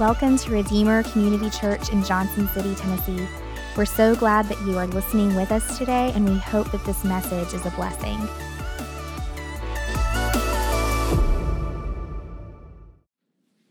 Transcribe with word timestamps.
Welcome 0.00 0.38
to 0.38 0.50
Redeemer 0.50 1.04
Community 1.04 1.48
Church 1.50 1.90
in 1.90 2.02
Johnson 2.02 2.48
City, 2.48 2.74
Tennessee. 2.74 3.28
We're 3.76 3.84
so 3.84 4.16
glad 4.16 4.48
that 4.48 4.60
you 4.62 4.76
are 4.76 4.88
listening 4.88 5.36
with 5.36 5.52
us 5.52 5.78
today, 5.78 6.10
and 6.16 6.28
we 6.28 6.36
hope 6.36 6.72
that 6.72 6.84
this 6.84 7.04
message 7.04 7.54
is 7.54 7.64
a 7.64 7.70
blessing. 7.70 8.18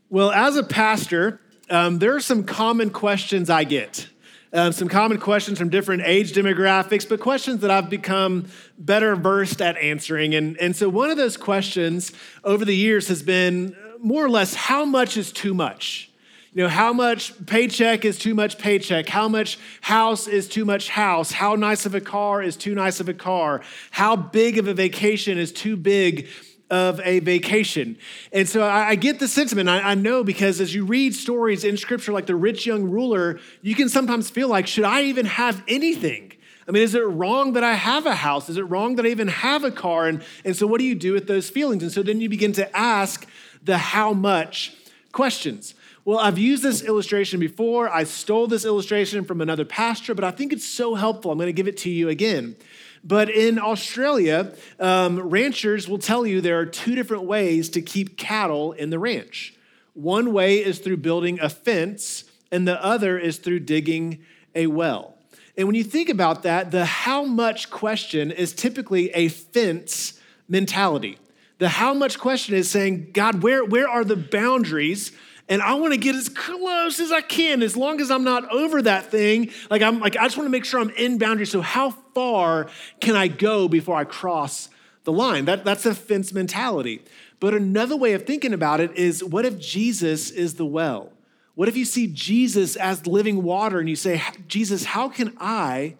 Well, 0.08 0.32
as 0.32 0.56
a 0.56 0.62
pastor, 0.62 1.42
um, 1.68 1.98
there 1.98 2.16
are 2.16 2.20
some 2.20 2.44
common 2.44 2.88
questions 2.88 3.50
I 3.50 3.64
get. 3.64 4.08
Um, 4.54 4.72
some 4.72 4.88
common 4.88 5.18
questions 5.18 5.58
from 5.58 5.68
different 5.68 6.04
age 6.06 6.32
demographics, 6.32 7.06
but 7.06 7.20
questions 7.20 7.60
that 7.60 7.70
I've 7.70 7.90
become 7.90 8.46
better 8.78 9.14
versed 9.14 9.60
at 9.60 9.76
answering. 9.76 10.34
And, 10.34 10.56
and 10.56 10.74
so, 10.74 10.88
one 10.88 11.10
of 11.10 11.18
those 11.18 11.36
questions 11.36 12.12
over 12.44 12.64
the 12.64 12.74
years 12.74 13.08
has 13.08 13.22
been 13.22 13.76
more 13.98 14.24
or 14.24 14.30
less 14.30 14.54
how 14.54 14.86
much 14.86 15.18
is 15.18 15.30
too 15.30 15.52
much? 15.52 16.10
You 16.54 16.62
know, 16.62 16.68
how 16.68 16.92
much 16.92 17.34
paycheck 17.46 18.04
is 18.04 18.16
too 18.16 18.32
much 18.32 18.58
paycheck? 18.58 19.08
How 19.08 19.28
much 19.28 19.58
house 19.80 20.28
is 20.28 20.48
too 20.48 20.64
much 20.64 20.88
house? 20.88 21.32
How 21.32 21.56
nice 21.56 21.84
of 21.84 21.96
a 21.96 22.00
car 22.00 22.40
is 22.40 22.56
too 22.56 22.76
nice 22.76 23.00
of 23.00 23.08
a 23.08 23.14
car? 23.14 23.60
How 23.90 24.14
big 24.14 24.58
of 24.58 24.68
a 24.68 24.74
vacation 24.74 25.36
is 25.36 25.50
too 25.50 25.76
big 25.76 26.28
of 26.70 26.98
a 27.00 27.18
vacation. 27.20 27.98
And 28.32 28.48
so 28.48 28.62
I, 28.62 28.90
I 28.90 28.94
get 28.94 29.18
the 29.18 29.28
sentiment. 29.28 29.68
I, 29.68 29.80
I, 29.80 29.94
know 29.94 30.24
because 30.24 30.62
as 30.62 30.74
you 30.74 30.86
read 30.86 31.14
stories 31.14 31.62
in 31.62 31.76
scripture 31.76 32.10
like 32.10 32.24
the 32.24 32.34
rich 32.34 32.66
young 32.66 32.84
ruler, 32.84 33.38
you 33.60 33.74
can 33.74 33.88
sometimes 33.90 34.30
feel 34.30 34.48
like, 34.48 34.66
should 34.66 34.84
I 34.84 35.02
even 35.02 35.26
have 35.26 35.62
anything? 35.68 36.32
I 36.66 36.70
mean, 36.70 36.82
is 36.82 36.94
it 36.94 37.06
wrong 37.06 37.52
that 37.52 37.62
I 37.62 37.74
have 37.74 38.06
a 38.06 38.14
house? 38.14 38.48
Is 38.48 38.56
it 38.56 38.62
wrong 38.62 38.96
that 38.96 39.04
I 39.04 39.10
even 39.10 39.28
have 39.28 39.62
a 39.62 39.70
car? 39.70 40.08
And, 40.08 40.24
and 40.42 40.56
so 40.56 40.66
what 40.66 40.78
do 40.78 40.86
you 40.86 40.94
do 40.94 41.12
with 41.12 41.26
those 41.26 41.50
feelings? 41.50 41.82
And 41.82 41.92
so 41.92 42.02
then 42.02 42.20
you 42.22 42.30
begin 42.30 42.52
to 42.54 42.76
ask 42.76 43.26
the 43.62 43.76
how 43.76 44.14
much 44.14 44.74
questions. 45.12 45.74
Well, 46.06 46.18
I've 46.18 46.36
used 46.36 46.62
this 46.62 46.82
illustration 46.82 47.40
before. 47.40 47.88
I 47.88 48.04
stole 48.04 48.46
this 48.46 48.66
illustration 48.66 49.24
from 49.24 49.40
another 49.40 49.64
pastor, 49.64 50.14
but 50.14 50.22
I 50.22 50.32
think 50.32 50.52
it's 50.52 50.66
so 50.66 50.94
helpful. 50.94 51.30
I'm 51.30 51.38
going 51.38 51.46
to 51.46 51.52
give 51.54 51.66
it 51.66 51.78
to 51.78 51.90
you 51.90 52.10
again. 52.10 52.56
But 53.02 53.30
in 53.30 53.58
Australia, 53.58 54.54
um, 54.78 55.18
ranchers 55.18 55.88
will 55.88 55.98
tell 55.98 56.26
you 56.26 56.42
there 56.42 56.58
are 56.58 56.66
two 56.66 56.94
different 56.94 57.22
ways 57.22 57.70
to 57.70 57.80
keep 57.80 58.18
cattle 58.18 58.72
in 58.72 58.90
the 58.90 58.98
ranch. 58.98 59.54
One 59.94 60.34
way 60.34 60.58
is 60.62 60.78
through 60.78 60.98
building 60.98 61.40
a 61.40 61.48
fence, 61.48 62.24
and 62.52 62.68
the 62.68 62.82
other 62.84 63.18
is 63.18 63.38
through 63.38 63.60
digging 63.60 64.24
a 64.54 64.66
well. 64.66 65.16
And 65.56 65.66
when 65.66 65.74
you 65.74 65.84
think 65.84 66.10
about 66.10 66.42
that, 66.42 66.70
the 66.70 66.84
how 66.84 67.24
much 67.24 67.70
question 67.70 68.30
is 68.30 68.52
typically 68.52 69.10
a 69.12 69.28
fence 69.28 70.20
mentality. 70.48 71.18
The 71.58 71.70
how 71.70 71.94
much 71.94 72.18
question 72.18 72.54
is 72.54 72.70
saying, 72.70 73.12
God, 73.12 73.42
where, 73.42 73.64
where 73.64 73.88
are 73.88 74.04
the 74.04 74.16
boundaries? 74.16 75.12
And 75.48 75.60
I 75.60 75.74
want 75.74 75.92
to 75.92 75.98
get 75.98 76.14
as 76.14 76.28
close 76.28 77.00
as 77.00 77.12
I 77.12 77.20
can, 77.20 77.62
as 77.62 77.76
long 77.76 78.00
as 78.00 78.10
I'm 78.10 78.24
not 78.24 78.50
over 78.50 78.80
that 78.82 79.10
thing. 79.10 79.50
Like 79.70 79.82
I'm 79.82 80.00
like, 80.00 80.16
I 80.16 80.24
just 80.24 80.36
want 80.36 80.46
to 80.46 80.50
make 80.50 80.64
sure 80.64 80.80
I'm 80.80 80.90
in 80.90 81.18
boundaries. 81.18 81.50
So 81.50 81.60
how 81.60 81.90
far 82.14 82.68
can 83.00 83.14
I 83.14 83.28
go 83.28 83.68
before 83.68 83.96
I 83.96 84.04
cross 84.04 84.70
the 85.04 85.12
line? 85.12 85.44
That, 85.44 85.64
that's 85.64 85.84
a 85.84 85.94
fence 85.94 86.32
mentality. 86.32 87.02
But 87.40 87.52
another 87.52 87.94
way 87.94 88.14
of 88.14 88.24
thinking 88.24 88.54
about 88.54 88.80
it 88.80 88.96
is 88.96 89.22
what 89.22 89.44
if 89.44 89.58
Jesus 89.58 90.30
is 90.30 90.54
the 90.54 90.64
well? 90.64 91.12
What 91.54 91.68
if 91.68 91.76
you 91.76 91.84
see 91.84 92.06
Jesus 92.06 92.74
as 92.74 93.06
living 93.06 93.42
water 93.42 93.78
and 93.78 93.88
you 93.88 93.96
say, 93.96 94.22
Jesus, 94.48 94.84
how 94.84 95.08
can 95.08 95.36
I, 95.38 95.96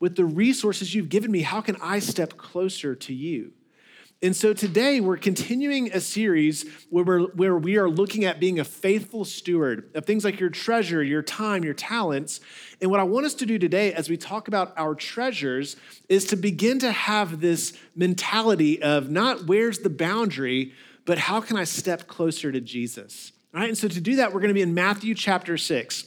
with 0.00 0.16
the 0.16 0.24
resources 0.24 0.94
you've 0.94 1.08
given 1.08 1.30
me, 1.30 1.42
how 1.42 1.60
can 1.60 1.76
I 1.80 2.00
step 2.00 2.36
closer 2.36 2.94
to 2.96 3.14
you? 3.14 3.52
And 4.22 4.36
so 4.36 4.52
today 4.52 5.00
we're 5.00 5.16
continuing 5.16 5.90
a 5.92 6.00
series 6.00 6.66
where, 6.90 7.04
we're, 7.04 7.22
where 7.28 7.56
we 7.56 7.78
are 7.78 7.88
looking 7.88 8.26
at 8.26 8.38
being 8.38 8.60
a 8.60 8.64
faithful 8.64 9.24
steward 9.24 9.88
of 9.94 10.04
things 10.04 10.26
like 10.26 10.38
your 10.38 10.50
treasure, 10.50 11.02
your 11.02 11.22
time, 11.22 11.64
your 11.64 11.72
talents. 11.72 12.40
And 12.82 12.90
what 12.90 13.00
I 13.00 13.04
want 13.04 13.24
us 13.24 13.32
to 13.36 13.46
do 13.46 13.58
today 13.58 13.94
as 13.94 14.10
we 14.10 14.18
talk 14.18 14.46
about 14.46 14.74
our 14.76 14.94
treasures 14.94 15.76
is 16.10 16.26
to 16.26 16.36
begin 16.36 16.78
to 16.80 16.92
have 16.92 17.40
this 17.40 17.72
mentality 17.96 18.82
of 18.82 19.08
not 19.08 19.46
where's 19.46 19.78
the 19.78 19.88
boundary, 19.88 20.74
but 21.06 21.16
how 21.16 21.40
can 21.40 21.56
I 21.56 21.64
step 21.64 22.06
closer 22.06 22.52
to 22.52 22.60
Jesus? 22.60 23.32
All 23.54 23.60
right, 23.60 23.70
and 23.70 23.78
so 23.78 23.88
to 23.88 24.00
do 24.02 24.16
that, 24.16 24.34
we're 24.34 24.40
going 24.40 24.48
to 24.48 24.54
be 24.54 24.60
in 24.60 24.74
Matthew 24.74 25.14
chapter 25.14 25.56
6. 25.56 26.04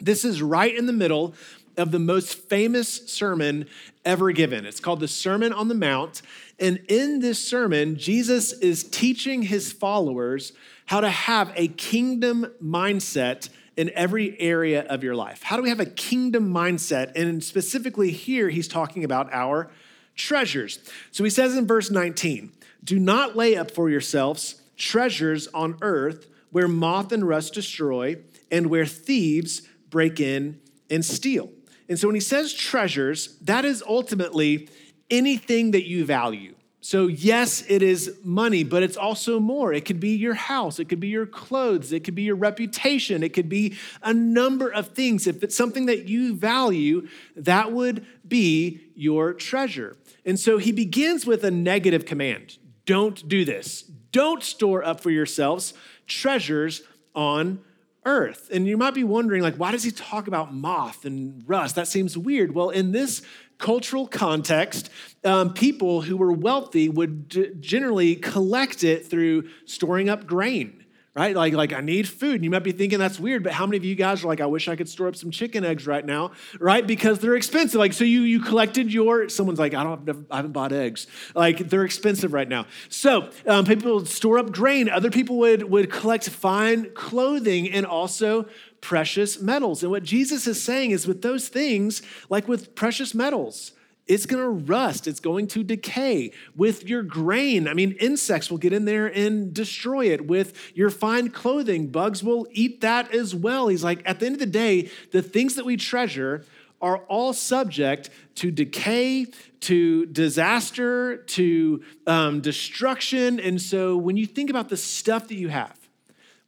This 0.00 0.22
is 0.22 0.42
right 0.42 0.76
in 0.76 0.84
the 0.84 0.92
middle 0.92 1.34
of 1.78 1.92
the 1.92 1.98
most 1.98 2.34
famous 2.34 2.88
sermon 3.10 3.66
ever 4.04 4.32
given. 4.32 4.66
It's 4.66 4.80
called 4.80 5.00
the 5.00 5.08
Sermon 5.08 5.52
on 5.52 5.68
the 5.68 5.74
Mount. 5.74 6.22
And 6.58 6.80
in 6.88 7.20
this 7.20 7.38
sermon, 7.38 7.96
Jesus 7.96 8.52
is 8.52 8.82
teaching 8.84 9.42
his 9.42 9.72
followers 9.72 10.52
how 10.86 11.00
to 11.00 11.10
have 11.10 11.52
a 11.54 11.68
kingdom 11.68 12.46
mindset 12.62 13.48
in 13.76 13.90
every 13.94 14.38
area 14.40 14.82
of 14.82 15.04
your 15.04 15.14
life. 15.14 15.42
How 15.44 15.56
do 15.56 15.62
we 15.62 15.68
have 15.68 15.78
a 15.78 15.86
kingdom 15.86 16.52
mindset? 16.52 17.12
And 17.14 17.44
specifically 17.44 18.10
here, 18.10 18.48
he's 18.48 18.66
talking 18.66 19.04
about 19.04 19.32
our 19.32 19.70
treasures. 20.16 20.80
So 21.12 21.22
he 21.22 21.30
says 21.30 21.56
in 21.56 21.66
verse 21.66 21.90
19, 21.90 22.52
Do 22.82 22.98
not 22.98 23.36
lay 23.36 23.56
up 23.56 23.70
for 23.70 23.88
yourselves 23.88 24.62
treasures 24.76 25.48
on 25.48 25.76
earth 25.80 26.26
where 26.50 26.68
moth 26.68 27.12
and 27.12 27.26
rust 27.26 27.54
destroy 27.54 28.16
and 28.50 28.68
where 28.68 28.86
thieves 28.86 29.62
break 29.90 30.18
in 30.18 30.58
and 30.90 31.04
steal. 31.04 31.50
And 31.88 31.98
so 31.98 32.08
when 32.08 32.14
he 32.14 32.20
says 32.20 32.52
treasures, 32.52 33.36
that 33.42 33.64
is 33.64 33.82
ultimately 33.86 34.68
anything 35.10 35.72
that 35.72 35.86
you 35.86 36.04
value. 36.04 36.54
So, 36.80 37.08
yes, 37.08 37.64
it 37.68 37.82
is 37.82 38.18
money, 38.22 38.62
but 38.62 38.82
it's 38.84 38.96
also 38.96 39.40
more. 39.40 39.72
It 39.72 39.84
could 39.84 39.98
be 39.98 40.16
your 40.16 40.34
house, 40.34 40.78
it 40.78 40.88
could 40.88 41.00
be 41.00 41.08
your 41.08 41.26
clothes, 41.26 41.92
it 41.92 42.04
could 42.04 42.14
be 42.14 42.22
your 42.22 42.36
reputation, 42.36 43.22
it 43.22 43.34
could 43.34 43.48
be 43.48 43.76
a 44.02 44.14
number 44.14 44.72
of 44.72 44.94
things. 44.94 45.26
If 45.26 45.42
it's 45.42 45.56
something 45.56 45.86
that 45.86 46.08
you 46.08 46.34
value, 46.34 47.08
that 47.34 47.72
would 47.72 48.06
be 48.26 48.80
your 48.94 49.34
treasure. 49.34 49.96
And 50.24 50.38
so 50.38 50.58
he 50.58 50.70
begins 50.70 51.26
with 51.26 51.44
a 51.44 51.50
negative 51.50 52.04
command 52.04 52.58
don't 52.86 53.28
do 53.28 53.44
this. 53.44 53.82
Don't 54.12 54.42
store 54.42 54.82
up 54.82 55.00
for 55.00 55.10
yourselves 55.10 55.74
treasures 56.06 56.80
on 57.14 57.60
earth. 58.06 58.48
And 58.50 58.66
you 58.66 58.78
might 58.78 58.94
be 58.94 59.04
wondering, 59.04 59.42
like, 59.42 59.56
why 59.56 59.72
does 59.72 59.84
he 59.84 59.90
talk 59.90 60.26
about 60.26 60.54
moth 60.54 61.04
and 61.04 61.44
rust? 61.46 61.74
That 61.74 61.86
seems 61.86 62.16
weird. 62.16 62.54
Well, 62.54 62.70
in 62.70 62.92
this 62.92 63.20
cultural 63.58 64.06
context, 64.06 64.90
um, 65.24 65.52
people 65.52 66.02
who 66.02 66.16
were 66.16 66.32
wealthy 66.32 66.88
would 66.88 67.28
d- 67.28 67.50
generally 67.60 68.16
collect 68.16 68.84
it 68.84 69.06
through 69.06 69.48
storing 69.66 70.08
up 70.08 70.26
grain 70.26 70.78
right? 71.18 71.34
Like, 71.34 71.52
like 71.52 71.72
I 71.72 71.80
need 71.80 72.08
food. 72.08 72.36
And 72.36 72.44
you 72.44 72.50
might 72.50 72.62
be 72.62 72.70
thinking 72.70 73.00
that's 73.00 73.18
weird, 73.18 73.42
but 73.42 73.52
how 73.52 73.66
many 73.66 73.76
of 73.76 73.84
you 73.84 73.96
guys 73.96 74.22
are 74.22 74.28
like, 74.28 74.40
I 74.40 74.46
wish 74.46 74.68
I 74.68 74.76
could 74.76 74.88
store 74.88 75.08
up 75.08 75.16
some 75.16 75.32
chicken 75.32 75.64
eggs 75.64 75.84
right 75.84 76.06
now, 76.06 76.30
right? 76.60 76.86
Because 76.86 77.18
they're 77.18 77.34
expensive. 77.34 77.78
Like, 77.78 77.92
so 77.92 78.04
you 78.04 78.20
you 78.20 78.40
collected 78.40 78.92
your. 78.92 79.28
Someone's 79.28 79.58
like, 79.58 79.74
I 79.74 79.82
don't, 79.82 80.26
I 80.30 80.36
haven't 80.36 80.52
bought 80.52 80.72
eggs. 80.72 81.08
Like, 81.34 81.58
they're 81.70 81.84
expensive 81.84 82.32
right 82.32 82.48
now. 82.48 82.66
So 82.88 83.30
um, 83.48 83.64
people 83.64 83.96
would 83.96 84.06
store 84.06 84.38
up 84.38 84.52
grain. 84.52 84.88
Other 84.88 85.10
people 85.10 85.38
would 85.38 85.64
would 85.64 85.90
collect 85.90 86.28
fine 86.28 86.92
clothing 86.94 87.72
and 87.72 87.84
also 87.84 88.46
precious 88.80 89.40
metals. 89.40 89.82
And 89.82 89.90
what 89.90 90.02
Jesus 90.02 90.46
is 90.46 90.62
saying 90.62 90.90
is, 90.90 91.06
with 91.06 91.22
those 91.22 91.48
things, 91.48 92.02
like 92.28 92.48
with 92.48 92.74
precious 92.74 93.14
metals 93.14 93.72
it's 94.08 94.24
going 94.24 94.42
to 94.42 94.48
rust, 94.48 95.06
it's 95.06 95.20
going 95.20 95.46
to 95.48 95.62
decay. 95.62 96.32
With 96.56 96.88
your 96.88 97.02
grain, 97.02 97.68
I 97.68 97.74
mean, 97.74 97.92
insects 98.00 98.50
will 98.50 98.58
get 98.58 98.72
in 98.72 98.86
there 98.86 99.06
and 99.06 99.52
destroy 99.52 100.06
it. 100.06 100.26
With 100.26 100.72
your 100.74 100.88
fine 100.88 101.28
clothing, 101.28 101.88
bugs 101.88 102.24
will 102.24 102.48
eat 102.50 102.80
that 102.80 103.14
as 103.14 103.34
well. 103.34 103.68
He's 103.68 103.84
like, 103.84 104.02
at 104.08 104.18
the 104.18 104.26
end 104.26 104.36
of 104.36 104.40
the 104.40 104.46
day, 104.46 104.90
the 105.12 105.20
things 105.20 105.54
that 105.56 105.66
we 105.66 105.76
treasure 105.76 106.44
are 106.80 106.98
all 107.08 107.32
subject 107.32 108.08
to 108.36 108.50
decay, 108.50 109.26
to 109.60 110.06
disaster, 110.06 111.18
to 111.18 111.82
um, 112.06 112.40
destruction. 112.40 113.38
And 113.38 113.60
so 113.60 113.96
when 113.96 114.16
you 114.16 114.26
think 114.26 114.48
about 114.48 114.70
the 114.70 114.76
stuff 114.76 115.28
that 115.28 115.34
you 115.36 115.48
have, 115.48 115.77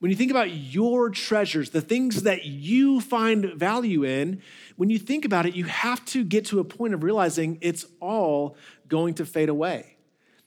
when 0.00 0.10
you 0.10 0.16
think 0.16 0.30
about 0.30 0.50
your 0.50 1.10
treasures, 1.10 1.70
the 1.70 1.82
things 1.82 2.22
that 2.22 2.46
you 2.46 3.00
find 3.00 3.52
value 3.54 4.02
in, 4.02 4.42
when 4.76 4.88
you 4.88 4.98
think 4.98 5.26
about 5.26 5.44
it, 5.46 5.54
you 5.54 5.64
have 5.64 6.04
to 6.06 6.24
get 6.24 6.46
to 6.46 6.58
a 6.58 6.64
point 6.64 6.94
of 6.94 7.04
realizing 7.04 7.58
it's 7.60 7.84
all 8.00 8.56
going 8.88 9.14
to 9.14 9.26
fade 9.26 9.50
away. 9.50 9.96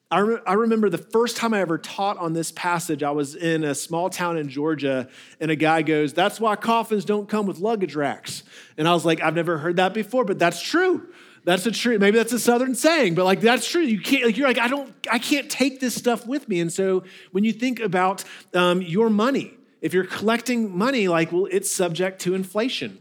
I, 0.10 0.20
re- 0.20 0.40
I 0.46 0.54
remember 0.54 0.90
the 0.90 0.98
first 0.98 1.38
time 1.38 1.54
I 1.54 1.62
ever 1.62 1.78
taught 1.78 2.18
on 2.18 2.34
this 2.34 2.52
passage, 2.52 3.04
I 3.04 3.12
was 3.12 3.36
in 3.36 3.64
a 3.64 3.74
small 3.74 4.10
town 4.10 4.38
in 4.38 4.50
Georgia, 4.50 5.08
and 5.40 5.50
a 5.50 5.56
guy 5.56 5.84
goes, 5.84 6.14
That's 6.14 6.40
why 6.40 6.56
coffins 6.56 7.06
don't 7.06 7.30
come 7.30 7.46
with 7.46 7.60
luggage 7.60 7.96
racks. 7.96 8.44
And 8.78 8.88
I 8.88 8.94
was 8.94 9.06
like, 9.06 9.22
I've 9.22 9.36
never 9.36 9.60
heard 9.60 9.78
that 9.78 9.94
before, 9.94 10.26
but 10.26 10.38
that's 10.40 10.62
true. 10.62 11.08
That's 11.45 11.66
a 11.66 11.72
true, 11.72 12.00
maybe 12.00 12.18
that's 12.18 12.31
a 12.31 12.40
southern 12.40 12.74
saying, 12.74 13.16
but 13.16 13.25
like 13.25 13.42
that's 13.42 13.68
true. 13.69 13.81
You 13.81 14.00
can't, 14.00 14.25
like, 14.25 14.38
you're 14.38 14.48
like, 14.48 14.60
I 14.60 14.69
don't, 14.69 14.94
I 15.12 15.19
can't 15.19 15.50
take 15.50 15.81
this 15.81 15.94
stuff 15.94 16.25
with 16.25 16.48
me. 16.48 16.62
And 16.62 16.72
so 16.72 17.04
when 17.31 17.44
you 17.44 17.51
think 17.51 17.80
about 17.81 18.24
um, 18.54 18.81
your 18.81 19.10
money, 19.10 19.54
if 19.81 19.94
you're 19.94 20.06
collecting 20.06 20.78
money, 20.78 21.10
like, 21.10 21.34
well, 21.34 21.48
it's 21.51 21.69
subject 21.69 22.22
to 22.22 22.34
inflation. 22.34 23.00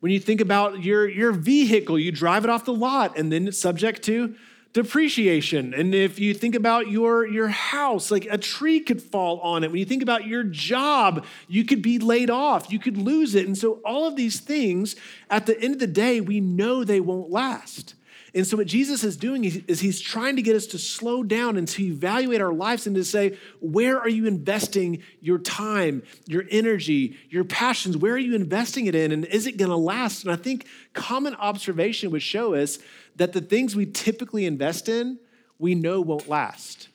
When 0.00 0.10
you 0.10 0.18
think 0.18 0.40
about 0.40 0.82
your, 0.82 1.08
your 1.08 1.32
vehicle, 1.32 1.98
you 1.98 2.10
drive 2.10 2.44
it 2.44 2.50
off 2.50 2.64
the 2.64 2.74
lot 2.74 3.16
and 3.16 3.30
then 3.30 3.46
it's 3.46 3.58
subject 3.58 4.02
to 4.04 4.34
depreciation. 4.76 5.72
And 5.72 5.94
if 5.94 6.18
you 6.18 6.34
think 6.34 6.54
about 6.54 6.90
your, 6.90 7.26
your 7.26 7.48
house, 7.48 8.10
like 8.10 8.26
a 8.30 8.36
tree 8.36 8.78
could 8.78 9.00
fall 9.00 9.40
on 9.40 9.64
it. 9.64 9.70
When 9.70 9.78
you 9.78 9.86
think 9.86 10.02
about 10.02 10.26
your 10.26 10.44
job, 10.44 11.24
you 11.48 11.64
could 11.64 11.80
be 11.80 11.98
laid 11.98 12.28
off, 12.28 12.70
you 12.70 12.78
could 12.78 12.98
lose 12.98 13.34
it. 13.34 13.46
And 13.46 13.56
so, 13.56 13.80
all 13.86 14.06
of 14.06 14.16
these 14.16 14.38
things, 14.38 14.94
at 15.30 15.46
the 15.46 15.58
end 15.58 15.72
of 15.72 15.80
the 15.80 15.86
day, 15.86 16.20
we 16.20 16.40
know 16.40 16.84
they 16.84 17.00
won't 17.00 17.30
last. 17.30 17.94
And 18.34 18.46
so, 18.46 18.58
what 18.58 18.66
Jesus 18.66 19.02
is 19.02 19.16
doing 19.16 19.46
is 19.46 19.80
he's 19.80 19.98
trying 19.98 20.36
to 20.36 20.42
get 20.42 20.54
us 20.54 20.66
to 20.66 20.78
slow 20.78 21.22
down 21.22 21.56
and 21.56 21.66
to 21.68 21.82
evaluate 21.82 22.42
our 22.42 22.52
lives 22.52 22.86
and 22.86 22.94
to 22.96 23.04
say, 23.04 23.38
where 23.60 23.98
are 23.98 24.10
you 24.10 24.26
investing 24.26 25.02
your 25.22 25.38
time, 25.38 26.02
your 26.26 26.44
energy, 26.50 27.16
your 27.30 27.44
passions? 27.44 27.96
Where 27.96 28.12
are 28.12 28.18
you 28.18 28.34
investing 28.34 28.84
it 28.84 28.94
in? 28.94 29.10
And 29.10 29.24
is 29.24 29.46
it 29.46 29.56
going 29.56 29.70
to 29.70 29.76
last? 29.76 30.22
And 30.24 30.30
I 30.30 30.36
think 30.36 30.66
common 30.92 31.34
observation 31.36 32.10
would 32.10 32.20
show 32.20 32.52
us 32.52 32.78
that 33.16 33.32
the 33.32 33.40
things 33.40 33.74
we 33.74 33.86
typically 33.86 34.46
invest 34.46 34.88
in, 34.88 35.18
we 35.58 35.74
know 35.74 36.00
won't 36.00 36.28
last. 36.28 36.88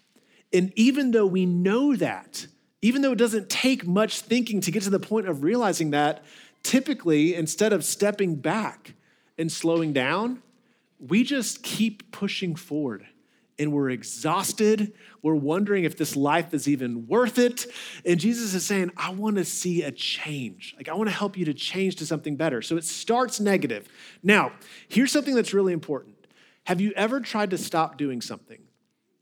And 0.53 0.71
even 0.75 1.11
though 1.11 1.25
we 1.25 1.45
know 1.45 1.95
that, 1.95 2.47
even 2.81 3.01
though 3.01 3.11
it 3.11 3.17
doesn't 3.17 3.49
take 3.49 3.85
much 3.85 4.21
thinking 4.21 4.61
to 4.61 4.71
get 4.71 4.83
to 4.83 4.89
the 4.89 4.99
point 4.99 5.27
of 5.27 5.43
realizing 5.43 5.91
that, 5.91 6.23
typically, 6.63 7.35
instead 7.35 7.73
of 7.73 7.83
stepping 7.83 8.35
back 8.35 8.93
and 9.37 9.51
slowing 9.51 9.93
down, 9.93 10.41
we 10.99 11.23
just 11.23 11.63
keep 11.63 12.11
pushing 12.11 12.55
forward 12.55 13.05
and 13.61 13.71
we're 13.71 13.91
exhausted. 13.91 14.91
We're 15.21 15.35
wondering 15.35 15.83
if 15.83 15.95
this 15.95 16.15
life 16.15 16.51
is 16.51 16.67
even 16.67 17.05
worth 17.05 17.37
it. 17.37 17.67
And 18.03 18.19
Jesus 18.19 18.55
is 18.55 18.65
saying, 18.65 18.91
I 18.97 19.11
want 19.11 19.35
to 19.35 19.45
see 19.45 19.83
a 19.83 19.91
change. 19.91 20.73
Like, 20.75 20.89
I 20.89 20.95
want 20.95 21.09
to 21.09 21.15
help 21.15 21.37
you 21.37 21.45
to 21.45 21.53
change 21.53 21.97
to 21.97 22.05
something 22.07 22.35
better. 22.35 22.63
So 22.63 22.75
it 22.75 22.85
starts 22.85 23.39
negative. 23.39 23.87
Now, 24.23 24.51
here's 24.89 25.11
something 25.11 25.35
that's 25.35 25.53
really 25.53 25.73
important. 25.73 26.15
Have 26.63 26.81
you 26.81 26.91
ever 26.95 27.19
tried 27.19 27.51
to 27.51 27.57
stop 27.57 27.97
doing 27.97 28.19
something? 28.19 28.63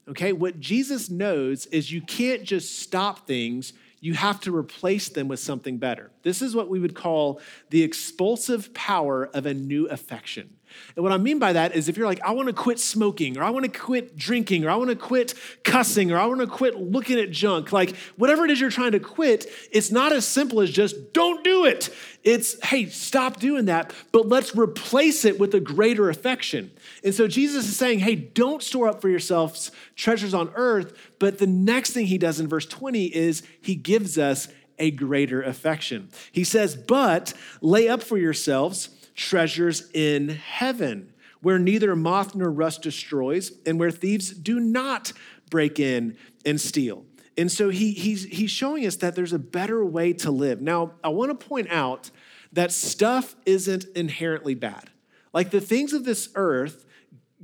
Okay, 0.08 0.32
what 0.32 0.60
Jesus 0.60 1.10
knows 1.10 1.66
is 1.68 1.92
you 1.92 2.02
can't 2.02 2.44
just 2.44 2.80
stop 2.80 3.28
things, 3.28 3.74
you 4.00 4.14
have 4.14 4.40
to 4.42 4.56
replace 4.56 5.10
them 5.10 5.28
with 5.28 5.42
something 5.42 5.78
better. 5.78 6.12
This 6.24 6.42
is 6.42 6.56
what 6.56 6.70
we 6.70 6.80
would 6.80 6.96
call 6.96 7.42
the 7.72 7.84
expulsive 7.84 8.74
power 8.74 9.30
of 9.34 9.46
a 9.46 9.54
new 9.54 9.88
affection. 9.88 10.56
And 10.96 11.04
what 11.04 11.12
I 11.12 11.18
mean 11.18 11.40
by 11.40 11.54
that 11.54 11.76
is 11.76 11.90
if 11.90 11.98
you're 11.98 12.08
like, 12.08 12.22
I 12.22 12.32
want 12.32 12.48
to 12.48 12.54
quit 12.54 12.80
smoking, 12.80 13.38
or 13.38 13.44
I 13.44 13.50
want 13.50 13.66
to 13.66 13.80
quit 13.80 14.18
drinking, 14.18 14.66
or 14.66 14.70
I 14.70 14.76
want 14.76 14.90
to 14.90 14.96
quit 14.96 15.34
cussing, 15.64 16.12
or 16.12 16.18
I 16.18 16.26
want 16.26 16.42
to 16.42 16.48
quit 16.48 16.76
looking 16.76 17.20
at 17.20 17.32
junk, 17.32 17.72
like 17.72 17.96
whatever 18.18 18.46
it 18.46 18.52
is 18.52 18.60
you're 18.60 18.70
trying 18.70 18.92
to 18.94 19.00
quit, 19.00 19.46
it's 19.72 19.92
not 19.92 20.12
as 20.12 20.26
simple 20.26 20.62
as 20.62 20.70
just 20.72 21.14
don't 21.14 21.44
do 21.44 21.66
it. 21.66 21.90
It's, 22.24 22.62
hey, 22.66 22.88
stop 22.88 23.40
doing 23.40 23.66
that, 23.66 23.94
but 24.12 24.28
let's 24.28 24.56
replace 24.56 25.26
it 25.26 25.40
with 25.40 25.54
a 25.56 25.60
greater 25.60 26.10
affection. 26.10 26.72
And 27.04 27.14
so 27.14 27.28
Jesus 27.28 27.68
is 27.68 27.78
saying, 27.78 28.00
hey, 28.00 28.16
don't 28.16 28.62
store 28.62 28.90
up 28.90 29.02
for 29.02 29.10
yourselves 29.10 29.72
treasures 29.96 30.34
on 30.34 30.52
earth. 30.56 30.94
But 31.20 31.38
the 31.38 31.48
next 31.48 31.92
thing 31.92 32.08
he 32.08 32.18
does 32.18 32.40
in 32.40 32.48
verse 32.48 32.66
20 32.66 33.06
is 33.06 33.44
he 33.62 33.76
gives 33.76 34.18
us 34.18 34.48
a 34.78 34.92
greater 34.92 35.42
affection. 35.42 36.10
He 36.32 36.44
says, 36.44 36.76
but 36.76 37.34
lay 37.62 37.88
up 37.88 38.02
for 38.02 38.18
yourselves 38.18 38.90
treasures 39.20 39.90
in 39.94 40.30
heaven, 40.30 41.14
where 41.42 41.60
neither 41.60 41.96
moth 41.96 42.34
nor 42.36 42.50
rust 42.50 42.82
destroys, 42.82 43.52
and 43.66 43.78
where 43.78 43.92
thieves 43.92 44.32
do 44.32 44.60
not 44.60 45.12
break 45.50 45.80
in 45.80 46.18
and 46.46 46.60
steal. 46.60 47.06
And 47.38 47.52
so 47.52 47.70
he, 47.70 47.92
he's, 47.92 48.24
he's 48.26 48.50
showing 48.50 48.86
us 48.86 48.96
that 48.98 49.16
there's 49.16 49.34
a 49.34 49.40
better 49.40 49.84
way 49.84 50.14
to 50.14 50.32
live. 50.32 50.62
Now, 50.62 50.94
I 51.04 51.10
want 51.10 51.38
to 51.38 51.48
point 51.48 51.70
out 51.70 52.12
that 52.54 52.72
stuff 52.72 53.36
isn't 53.46 53.86
inherently 53.96 54.56
bad. 54.56 54.90
Like 55.34 55.52
the 55.52 55.62
things 55.62 55.94
of 55.94 56.06
this 56.06 56.30
earth, 56.36 56.86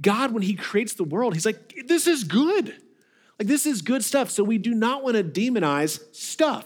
God, 0.02 0.32
when 0.32 0.44
He 0.44 0.56
creates 0.56 0.94
the 0.94 1.04
world, 1.04 1.34
He's 1.34 1.46
like, 1.46 1.76
this 1.88 2.08
is 2.08 2.24
good. 2.24 2.74
Like, 3.38 3.48
this 3.50 3.66
is 3.66 3.82
good 3.82 4.04
stuff. 4.04 4.30
So 4.32 4.44
we 4.44 4.58
do 4.58 4.74
not 4.74 5.04
want 5.04 5.18
to 5.18 5.24
demonize 5.24 6.00
stuff. 6.16 6.66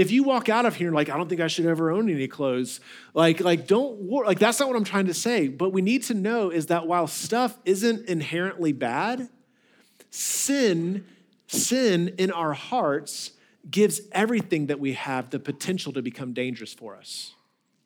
If 0.00 0.10
you 0.10 0.22
walk 0.22 0.48
out 0.48 0.64
of 0.64 0.76
here 0.76 0.90
like, 0.92 1.10
I 1.10 1.16
don't 1.18 1.28
think 1.28 1.42
I 1.42 1.46
should 1.46 1.66
ever 1.66 1.90
own 1.90 2.08
any 2.08 2.26
clothes, 2.26 2.80
like, 3.12 3.40
like 3.40 3.66
don't 3.66 4.10
like 4.10 4.38
that's 4.38 4.58
not 4.58 4.68
what 4.68 4.76
I'm 4.76 4.84
trying 4.84 5.08
to 5.08 5.14
say. 5.14 5.48
But 5.48 5.74
we 5.74 5.82
need 5.82 6.04
to 6.04 6.14
know 6.14 6.48
is 6.48 6.66
that 6.66 6.86
while 6.86 7.06
stuff 7.06 7.58
isn't 7.66 8.08
inherently 8.08 8.72
bad, 8.72 9.28
sin, 10.08 11.04
sin 11.48 12.14
in 12.16 12.30
our 12.30 12.54
hearts 12.54 13.32
gives 13.70 14.00
everything 14.12 14.68
that 14.68 14.80
we 14.80 14.94
have 14.94 15.28
the 15.28 15.38
potential 15.38 15.92
to 15.92 16.00
become 16.00 16.32
dangerous 16.32 16.72
for 16.72 16.96
us 16.96 17.34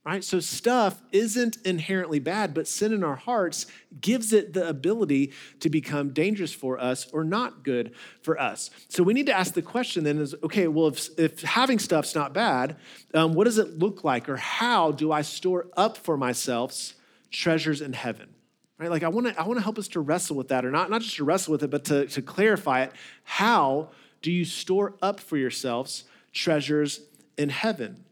right? 0.05 0.23
So 0.23 0.39
stuff 0.39 1.01
isn't 1.12 1.56
inherently 1.65 2.19
bad, 2.19 2.53
but 2.53 2.69
sin 2.69 2.93
in 2.93 3.03
our 3.03 3.17
hearts 3.17 3.67
gives 4.01 4.35
it 4.35 4.53
the 4.53 4.69
ability 4.69 5.33
to 5.61 5.71
become 5.71 6.11
dangerous 6.11 6.53
for 6.53 6.79
us 6.79 7.09
or 7.12 7.25
not 7.25 7.62
good 7.62 7.95
for 8.21 8.39
us. 8.39 8.71
So 8.89 9.03
we 9.03 9.15
need 9.15 9.27
to 9.27 9.33
ask 9.33 9.55
the 9.55 9.62
question 9.62 10.05
then 10.05 10.19
is, 10.19 10.35
okay, 10.43 10.69
well, 10.69 10.89
if, 10.89 11.09
if 11.19 11.43
having 11.43 11.79
stuff's 11.79 12.15
not 12.15 12.35
bad, 12.35 12.77
um, 13.15 13.33
what 13.33 13.45
does 13.45 13.56
it 13.56 13.79
look 13.79 14.05
like 14.05 14.29
or 14.29 14.37
how 14.37 14.93
do 14.93 15.11
I 15.11 15.23
store 15.23 15.69
up 15.77 15.97
for 15.97 16.19
myself 16.19 16.93
treasures 17.31 17.81
in 17.81 17.95
heaven? 17.95 18.29
Right? 18.77 18.91
Like 18.91 19.05
I 19.05 19.09
want 19.09 19.29
to 19.29 19.41
I 19.41 19.47
want 19.47 19.59
to 19.59 19.62
help 19.62 19.79
us 19.79 19.89
to 19.89 20.01
wrestle 20.01 20.37
with 20.37 20.49
that 20.49 20.65
or 20.65 20.71
not 20.73 20.91
not 20.91 21.01
just 21.01 21.17
to 21.17 21.25
wrestle 21.25 21.53
with 21.53 21.62
it 21.62 21.71
but 21.71 21.85
to, 21.87 22.06
to 22.09 22.21
clarify 22.21 22.83
it. 22.83 22.93
How 23.23 23.91
do 24.21 24.33
you 24.33 24.45
store 24.45 24.95
up 25.01 25.21
for 25.21 25.37
yourselves 25.37 26.05
treasures 26.33 27.01
in 27.39 27.51
heaven? 27.51 28.04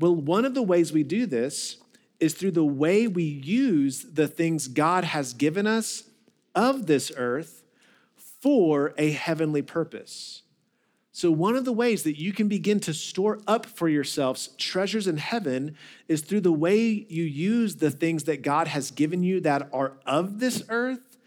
Well, 0.00 0.16
one 0.16 0.46
of 0.46 0.54
the 0.54 0.62
ways 0.62 0.92
we 0.92 1.02
do 1.02 1.26
this 1.26 1.76
is 2.18 2.32
through 2.32 2.52
the 2.52 2.64
way 2.64 3.06
we 3.06 3.22
use 3.22 4.06
the 4.12 4.26
things 4.26 4.66
God 4.66 5.04
has 5.04 5.34
given 5.34 5.66
us 5.66 6.04
of 6.54 6.86
this 6.86 7.12
earth 7.16 7.62
for 8.40 8.94
a 8.96 9.10
heavenly 9.10 9.62
purpose. 9.62 10.42
So, 11.12 11.30
one 11.30 11.54
of 11.54 11.66
the 11.66 11.72
ways 11.72 12.02
that 12.04 12.18
you 12.18 12.32
can 12.32 12.48
begin 12.48 12.80
to 12.80 12.94
store 12.94 13.40
up 13.46 13.66
for 13.66 13.88
yourselves 13.88 14.48
treasures 14.56 15.06
in 15.06 15.18
heaven 15.18 15.76
is 16.08 16.22
through 16.22 16.40
the 16.40 16.52
way 16.52 17.06
you 17.08 17.24
use 17.24 17.76
the 17.76 17.90
things 17.90 18.24
that 18.24 18.40
God 18.40 18.68
has 18.68 18.90
given 18.90 19.22
you 19.22 19.40
that 19.40 19.68
are 19.72 19.98
of 20.06 20.40
this 20.40 20.62
earth, 20.70 21.18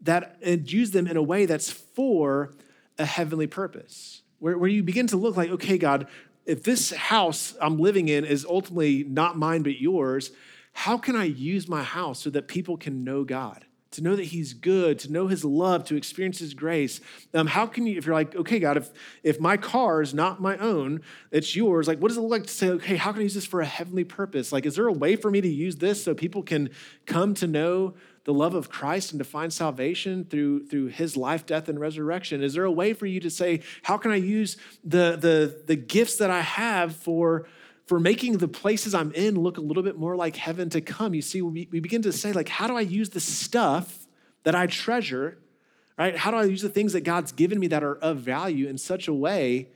that 0.00 0.38
and 0.42 0.72
use 0.72 0.92
them 0.92 1.06
in 1.06 1.18
a 1.18 1.22
way 1.22 1.44
that's 1.44 1.70
for 1.70 2.54
a 2.98 3.04
heavenly 3.04 3.46
purpose. 3.46 4.22
Where, 4.38 4.56
where 4.56 4.70
you 4.70 4.82
begin 4.82 5.08
to 5.08 5.16
look 5.16 5.36
like, 5.36 5.50
okay, 5.50 5.76
God, 5.76 6.06
if 6.46 6.62
this 6.62 6.92
house 6.92 7.54
I'm 7.60 7.78
living 7.78 8.08
in 8.08 8.24
is 8.24 8.44
ultimately 8.44 9.04
not 9.04 9.36
mine 9.36 9.62
but 9.62 9.80
yours, 9.80 10.30
how 10.72 10.98
can 10.98 11.16
I 11.16 11.24
use 11.24 11.68
my 11.68 11.82
house 11.82 12.20
so 12.20 12.30
that 12.30 12.48
people 12.48 12.76
can 12.76 13.04
know 13.04 13.24
God? 13.24 13.64
To 13.92 14.02
know 14.02 14.16
that 14.16 14.24
He's 14.24 14.54
good, 14.54 14.98
to 15.00 15.12
know 15.12 15.28
His 15.28 15.44
love, 15.44 15.84
to 15.84 15.94
experience 15.94 16.40
His 16.40 16.52
grace. 16.52 17.00
Um, 17.32 17.46
how 17.46 17.66
can 17.66 17.86
you, 17.86 17.96
if 17.96 18.06
you're 18.06 18.14
like, 18.14 18.34
okay, 18.34 18.58
God, 18.58 18.76
if, 18.76 18.90
if 19.22 19.38
my 19.38 19.56
car 19.56 20.02
is 20.02 20.12
not 20.12 20.42
my 20.42 20.56
own, 20.56 21.02
it's 21.30 21.54
yours, 21.54 21.86
like, 21.86 22.00
what 22.00 22.08
does 22.08 22.16
it 22.16 22.20
look 22.20 22.32
like 22.32 22.42
to 22.42 22.52
say, 22.52 22.70
okay, 22.70 22.96
how 22.96 23.12
can 23.12 23.20
I 23.20 23.22
use 23.22 23.34
this 23.34 23.46
for 23.46 23.60
a 23.60 23.64
heavenly 23.64 24.02
purpose? 24.02 24.50
Like, 24.50 24.66
is 24.66 24.74
there 24.74 24.88
a 24.88 24.92
way 24.92 25.14
for 25.14 25.30
me 25.30 25.40
to 25.40 25.48
use 25.48 25.76
this 25.76 26.02
so 26.02 26.12
people 26.12 26.42
can 26.42 26.70
come 27.06 27.34
to 27.34 27.46
know 27.46 27.94
the 28.24 28.32
love 28.32 28.54
of 28.54 28.70
Christ 28.70 29.12
and 29.12 29.18
to 29.18 29.24
find 29.24 29.52
salvation 29.52 30.24
through, 30.24 30.66
through 30.66 30.86
his 30.86 31.16
life, 31.16 31.46
death, 31.46 31.68
and 31.68 31.78
resurrection? 31.78 32.42
Is 32.42 32.54
there 32.54 32.64
a 32.64 32.72
way 32.72 32.94
for 32.94 33.06
you 33.06 33.20
to 33.20 33.30
say, 33.30 33.60
how 33.82 33.98
can 33.98 34.10
I 34.10 34.16
use 34.16 34.56
the, 34.82 35.16
the, 35.20 35.62
the 35.66 35.76
gifts 35.76 36.16
that 36.16 36.30
I 36.30 36.40
have 36.40 36.96
for, 36.96 37.46
for 37.86 38.00
making 38.00 38.38
the 38.38 38.48
places 38.48 38.94
I'm 38.94 39.12
in 39.12 39.38
look 39.38 39.58
a 39.58 39.60
little 39.60 39.82
bit 39.82 39.98
more 39.98 40.16
like 40.16 40.36
heaven 40.36 40.70
to 40.70 40.80
come? 40.80 41.14
You 41.14 41.22
see, 41.22 41.42
we, 41.42 41.68
we 41.70 41.80
begin 41.80 42.02
to 42.02 42.12
say, 42.12 42.32
like, 42.32 42.48
how 42.48 42.66
do 42.66 42.76
I 42.76 42.80
use 42.80 43.10
the 43.10 43.20
stuff 43.20 44.06
that 44.44 44.54
I 44.54 44.66
treasure, 44.66 45.38
right? 45.98 46.16
How 46.16 46.30
do 46.30 46.38
I 46.38 46.44
use 46.44 46.62
the 46.62 46.70
things 46.70 46.94
that 46.94 47.02
God's 47.02 47.32
given 47.32 47.60
me 47.60 47.66
that 47.68 47.84
are 47.84 47.96
of 47.96 48.18
value 48.18 48.68
in 48.68 48.78
such 48.78 49.06
a 49.06 49.14
way 49.14 49.68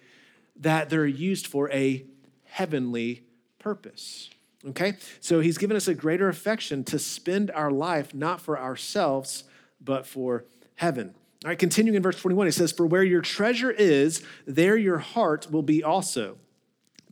that 0.57 0.89
they're 0.89 1.07
used 1.07 1.47
for 1.47 1.71
a 1.71 2.07
heavenly 2.45 3.25
purpose? 3.59 4.31
Okay? 4.67 4.95
So 5.21 5.41
he's 5.41 5.59
given 5.59 5.77
us 5.77 5.89
a 5.89 5.95
greater 5.95 6.29
affection 6.29 6.85
to 6.85 6.99
spend 6.99 7.51
our 7.51 7.71
life 7.71 8.15
not 8.15 8.41
for 8.41 8.59
ourselves, 8.59 9.45
but 9.81 10.07
for 10.07 10.45
heaven. 10.77 11.15
All 11.45 11.51
right, 11.51 11.59
continuing 11.59 11.95
in 11.95 12.03
verse 12.03 12.21
21, 12.21 12.49
he 12.49 12.51
says, 12.51 12.73
For 12.73 12.85
where 12.85 13.05
your 13.05 13.21
treasure 13.21 13.71
is, 13.71 14.23
there 14.47 14.77
your 14.77 14.99
heart 14.99 15.53
will 15.53 15.63
be 15.63 15.85
also. 15.85 16.37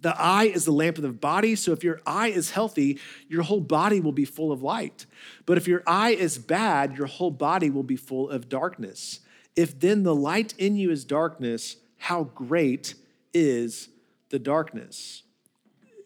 The 0.01 0.21
eye 0.21 0.45
is 0.45 0.65
the 0.65 0.73
lamp 0.73 0.99
of 0.99 1.03
the 1.03 1.11
body, 1.11 1.55
so 1.55 1.73
if 1.73 1.83
your 1.83 2.01
eye 2.07 2.29
is 2.29 2.51
healthy, 2.51 2.99
your 3.29 3.45
whole 3.45 3.61
body 3.61 4.01
will 4.01 4.13
be 4.13 4.25
full 4.25 4.53
of 4.53 4.63
light. 4.63 5.07
But 5.47 5.57
if 5.57 5.67
your 5.67 5.83
eye 5.87 6.11
is 6.11 6.39
bad, 6.39 6.97
your 6.97 7.07
whole 7.07 7.31
body 7.31 7.71
will 7.71 7.83
be 7.83 7.97
full 7.97 8.29
of 8.29 8.49
darkness. 8.49 9.21
If 9.55 9.79
then 9.79 10.03
the 10.03 10.15
light 10.15 10.55
in 10.59 10.77
you 10.77 10.91
is 10.91 11.05
darkness, 11.05 11.77
how 11.99 12.25
great 12.25 12.95
is 13.33 13.89
the 14.29 14.39
darkness? 14.39 15.23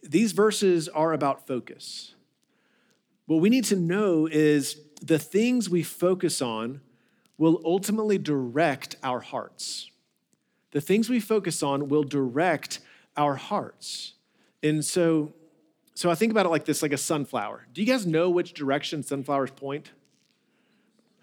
These 0.02 0.32
verses 0.32 0.88
are 0.88 1.12
about 1.12 1.46
focus. 1.46 2.14
What 3.26 3.40
we 3.40 3.48
need 3.48 3.64
to 3.66 3.76
know 3.76 4.26
is 4.26 4.76
the 5.00 5.18
things 5.18 5.70
we 5.70 5.82
focus 5.82 6.42
on 6.42 6.80
will 7.38 7.60
ultimately 7.64 8.18
direct 8.18 8.96
our 9.02 9.20
hearts. 9.20 9.90
The 10.72 10.80
things 10.80 11.08
we 11.08 11.20
focus 11.20 11.62
on 11.62 11.88
will 11.88 12.02
direct 12.02 12.80
our 13.16 13.36
hearts. 13.36 14.14
And 14.62 14.84
so, 14.84 15.32
so 15.94 16.10
I 16.10 16.14
think 16.14 16.32
about 16.32 16.46
it 16.46 16.50
like 16.50 16.64
this, 16.64 16.82
like 16.82 16.92
a 16.92 16.98
sunflower. 16.98 17.66
Do 17.72 17.80
you 17.80 17.86
guys 17.86 18.06
know 18.06 18.30
which 18.30 18.52
direction 18.52 19.02
sunflowers 19.02 19.50
point? 19.52 19.90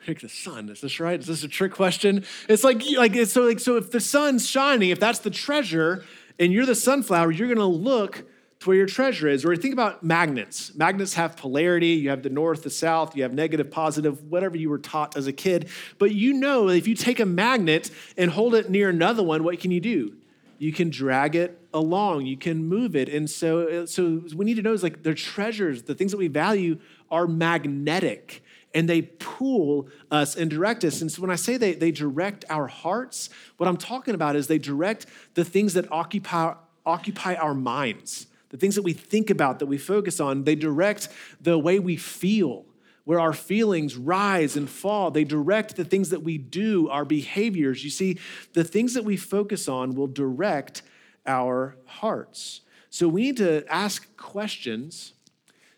Like 0.07 0.21
the 0.21 0.29
sun, 0.29 0.69
is 0.69 0.81
this 0.81 0.99
right? 0.99 1.19
Is 1.19 1.27
this 1.27 1.43
a 1.43 1.47
trick 1.47 1.73
question? 1.73 2.23
It's 2.47 2.63
like, 2.63 2.81
like 2.97 3.15
it's 3.15 3.33
so 3.33 3.41
like 3.41 3.59
so 3.59 3.77
if 3.77 3.91
the 3.91 3.99
sun's 3.99 4.47
shining, 4.47 4.89
if 4.89 4.99
that's 4.99 5.19
the 5.19 5.29
treasure, 5.29 6.05
and 6.39 6.53
you're 6.53 6.65
the 6.65 6.75
sunflower, 6.75 7.31
you're 7.31 7.47
gonna 7.47 7.67
look 7.67 8.23
to 8.59 8.69
where 8.69 8.77
your 8.77 8.87
treasure 8.87 9.27
is. 9.27 9.45
Or 9.45 9.55
think 9.55 9.73
about 9.73 10.03
magnets. 10.03 10.73
Magnets 10.75 11.13
have 11.13 11.37
polarity. 11.37 11.89
You 11.89 12.09
have 12.09 12.23
the 12.23 12.29
north, 12.29 12.63
the 12.63 12.69
south, 12.69 13.15
you 13.15 13.23
have 13.23 13.33
negative, 13.33 13.69
positive, 13.69 14.23
whatever 14.23 14.57
you 14.57 14.69
were 14.69 14.79
taught 14.79 15.15
as 15.15 15.27
a 15.27 15.33
kid. 15.33 15.69
But 15.99 16.13
you 16.13 16.33
know 16.33 16.69
if 16.69 16.87
you 16.87 16.95
take 16.95 17.19
a 17.19 17.25
magnet 17.25 17.91
and 18.17 18.31
hold 18.31 18.55
it 18.55 18.69
near 18.69 18.89
another 18.89 19.23
one, 19.23 19.43
what 19.43 19.59
can 19.59 19.71
you 19.71 19.81
do? 19.81 20.15
You 20.59 20.73
can 20.73 20.89
drag 20.89 21.35
it 21.35 21.59
along, 21.71 22.25
you 22.25 22.35
can 22.35 22.65
move 22.65 22.95
it. 22.95 23.09
And 23.09 23.29
so, 23.29 23.85
so 23.85 24.23
we 24.35 24.43
need 24.43 24.55
to 24.55 24.63
know 24.63 24.73
is 24.73 24.81
like 24.81 25.03
their 25.03 25.13
treasures, 25.13 25.83
the 25.83 25.93
things 25.93 26.11
that 26.11 26.17
we 26.17 26.27
value 26.27 26.79
are 27.11 27.27
magnetic 27.27 28.43
and 28.73 28.89
they 28.89 29.03
pull 29.03 29.87
us 30.11 30.35
and 30.35 30.49
direct 30.49 30.83
us. 30.83 31.01
And 31.01 31.11
so 31.11 31.21
when 31.21 31.31
I 31.31 31.35
say 31.35 31.57
they, 31.57 31.73
they 31.73 31.91
direct 31.91 32.43
our 32.49 32.67
hearts, 32.67 33.29
what 33.57 33.67
I'm 33.67 33.77
talking 33.77 34.13
about 34.15 34.35
is 34.35 34.47
they 34.47 34.59
direct 34.59 35.05
the 35.35 35.45
things 35.45 35.73
that 35.75 35.91
occupy, 35.91 36.55
occupy 36.85 37.35
our 37.35 37.53
minds 37.53 38.27
the 38.49 38.57
things 38.57 38.75
that 38.75 38.81
we 38.81 38.93
think 38.93 39.29
about, 39.29 39.59
that 39.59 39.65
we 39.65 39.77
focus 39.77 40.19
on, 40.19 40.43
they 40.43 40.55
direct 40.55 41.09
the 41.41 41.57
way 41.57 41.79
we 41.79 41.97
feel, 41.97 42.65
where 43.03 43.19
our 43.19 43.33
feelings 43.33 43.95
rise 43.95 44.55
and 44.55 44.69
fall. 44.69 45.11
They 45.11 45.23
direct 45.23 45.75
the 45.75 45.85
things 45.85 46.09
that 46.09 46.23
we 46.23 46.37
do, 46.37 46.89
our 46.89 47.05
behaviors. 47.05 47.83
You 47.83 47.89
see, 47.89 48.19
the 48.53 48.63
things 48.63 48.93
that 48.93 49.03
we 49.03 49.17
focus 49.17 49.67
on 49.67 49.95
will 49.95 50.07
direct 50.07 50.81
our 51.25 51.75
hearts. 51.85 52.61
So 52.89 53.07
we 53.07 53.23
need 53.23 53.37
to 53.37 53.65
ask 53.67 54.15
questions 54.17 55.13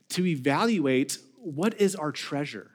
to 0.10 0.26
evaluate 0.26 1.18
what 1.38 1.80
is 1.80 1.96
our 1.96 2.12
treasure. 2.12 2.72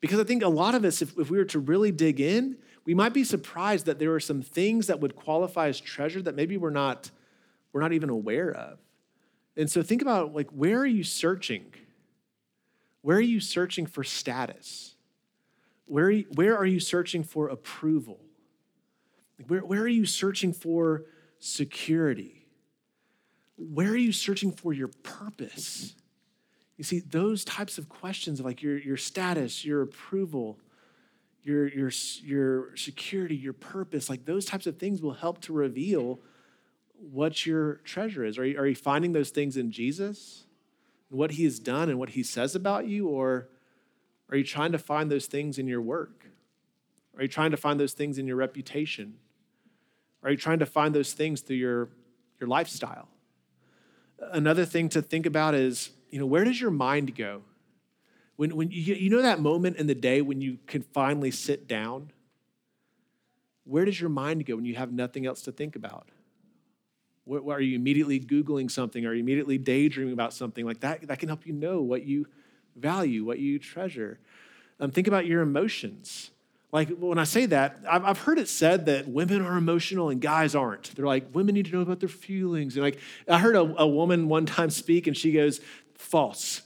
Because 0.00 0.20
I 0.20 0.24
think 0.24 0.42
a 0.42 0.48
lot 0.48 0.74
of 0.74 0.84
us, 0.84 1.02
if, 1.02 1.18
if 1.18 1.30
we 1.30 1.38
were 1.38 1.44
to 1.46 1.58
really 1.58 1.90
dig 1.90 2.20
in, 2.20 2.56
we 2.84 2.94
might 2.94 3.12
be 3.12 3.24
surprised 3.24 3.86
that 3.86 3.98
there 3.98 4.14
are 4.14 4.20
some 4.20 4.40
things 4.40 4.86
that 4.86 5.00
would 5.00 5.16
qualify 5.16 5.68
as 5.68 5.80
treasure 5.80 6.22
that 6.22 6.34
maybe 6.34 6.56
we're 6.56 6.70
not, 6.70 7.10
we're 7.72 7.80
not 7.80 7.92
even 7.92 8.08
aware 8.08 8.50
of. 8.50 8.78
And 9.58 9.68
so 9.68 9.82
think 9.82 10.00
about 10.00 10.34
like 10.34 10.48
where 10.50 10.78
are 10.78 10.86
you 10.86 11.02
searching? 11.02 11.74
Where 13.02 13.18
are 13.18 13.20
you 13.20 13.40
searching 13.40 13.86
for 13.86 14.04
status? 14.04 14.94
Where 15.86 16.06
are 16.06 16.10
you, 16.10 16.26
where 16.34 16.56
are 16.56 16.66
you 16.66 16.80
searching 16.80 17.24
for 17.24 17.48
approval? 17.48 18.20
Where, 19.46 19.60
where 19.60 19.82
are 19.82 19.88
you 19.88 20.06
searching 20.06 20.52
for 20.52 21.04
security? 21.40 22.46
Where 23.56 23.90
are 23.90 23.96
you 23.96 24.12
searching 24.12 24.52
for 24.52 24.72
your 24.72 24.88
purpose? 25.02 25.96
You 26.76 26.84
see, 26.84 27.00
those 27.00 27.44
types 27.44 27.78
of 27.78 27.88
questions 27.88 28.40
like 28.40 28.62
your, 28.62 28.78
your 28.78 28.96
status, 28.96 29.64
your 29.64 29.82
approval, 29.82 30.58
your, 31.42 31.66
your, 31.68 31.90
your 32.22 32.76
security, 32.76 33.34
your 33.34 33.54
purpose, 33.54 34.08
like 34.08 34.24
those 34.24 34.44
types 34.44 34.66
of 34.66 34.78
things 34.78 35.02
will 35.02 35.14
help 35.14 35.40
to 35.42 35.52
reveal 35.52 36.20
what 37.00 37.46
your 37.46 37.74
treasure 37.84 38.24
is. 38.24 38.38
Are 38.38 38.44
you, 38.44 38.58
are 38.58 38.66
you 38.66 38.74
finding 38.74 39.12
those 39.12 39.30
things 39.30 39.56
in 39.56 39.70
Jesus 39.70 40.44
and 41.10 41.18
what 41.18 41.32
he 41.32 41.44
has 41.44 41.58
done 41.58 41.88
and 41.88 41.98
what 41.98 42.10
he 42.10 42.22
says 42.22 42.54
about 42.54 42.86
you? 42.86 43.08
Or 43.08 43.48
are 44.30 44.36
you 44.36 44.44
trying 44.44 44.72
to 44.72 44.78
find 44.78 45.10
those 45.10 45.26
things 45.26 45.58
in 45.58 45.66
your 45.66 45.80
work? 45.80 46.26
Are 47.16 47.22
you 47.22 47.28
trying 47.28 47.50
to 47.50 47.56
find 47.56 47.80
those 47.80 47.94
things 47.94 48.18
in 48.18 48.26
your 48.26 48.36
reputation? 48.36 49.14
Are 50.22 50.30
you 50.30 50.36
trying 50.36 50.58
to 50.58 50.66
find 50.66 50.94
those 50.94 51.12
things 51.12 51.40
through 51.40 51.56
your, 51.56 51.88
your 52.40 52.48
lifestyle? 52.48 53.08
Another 54.32 54.64
thing 54.64 54.88
to 54.90 55.02
think 55.02 55.26
about 55.26 55.54
is, 55.54 55.90
you 56.10 56.18
know, 56.18 56.26
where 56.26 56.44
does 56.44 56.60
your 56.60 56.70
mind 56.70 57.14
go? 57.16 57.42
When, 58.36 58.54
when 58.54 58.70
you, 58.70 58.94
you 58.94 59.10
know 59.10 59.22
that 59.22 59.40
moment 59.40 59.76
in 59.76 59.86
the 59.86 59.94
day 59.94 60.20
when 60.20 60.40
you 60.40 60.58
can 60.66 60.82
finally 60.82 61.30
sit 61.30 61.66
down? 61.66 62.12
Where 63.64 63.84
does 63.84 64.00
your 64.00 64.10
mind 64.10 64.46
go 64.46 64.56
when 64.56 64.64
you 64.64 64.76
have 64.76 64.92
nothing 64.92 65.26
else 65.26 65.42
to 65.42 65.52
think 65.52 65.76
about? 65.76 66.08
Are 67.30 67.60
you 67.60 67.76
immediately 67.76 68.20
Googling 68.20 68.70
something? 68.70 69.04
Are 69.06 69.14
you 69.14 69.20
immediately 69.20 69.58
daydreaming 69.58 70.12
about 70.12 70.32
something? 70.32 70.64
Like 70.64 70.80
that, 70.80 71.08
that 71.08 71.18
can 71.18 71.28
help 71.28 71.46
you 71.46 71.52
know 71.52 71.82
what 71.82 72.04
you 72.04 72.26
value, 72.76 73.24
what 73.24 73.38
you 73.38 73.58
treasure. 73.58 74.18
Um, 74.80 74.90
think 74.90 75.08
about 75.08 75.26
your 75.26 75.42
emotions. 75.42 76.30
Like 76.70 76.90
when 76.98 77.18
I 77.18 77.24
say 77.24 77.46
that, 77.46 77.78
I've, 77.88 78.04
I've 78.04 78.18
heard 78.18 78.38
it 78.38 78.48
said 78.48 78.86
that 78.86 79.08
women 79.08 79.40
are 79.44 79.56
emotional 79.56 80.10
and 80.10 80.20
guys 80.20 80.54
aren't. 80.54 80.94
They're 80.94 81.06
like, 81.06 81.34
women 81.34 81.54
need 81.54 81.66
to 81.66 81.72
know 81.72 81.80
about 81.80 82.00
their 82.00 82.08
feelings. 82.08 82.76
And 82.76 82.84
like, 82.84 82.98
I 83.26 83.38
heard 83.38 83.56
a, 83.56 83.60
a 83.60 83.86
woman 83.86 84.28
one 84.28 84.44
time 84.44 84.70
speak 84.70 85.06
and 85.06 85.16
she 85.16 85.32
goes, 85.32 85.60
false. 85.94 86.62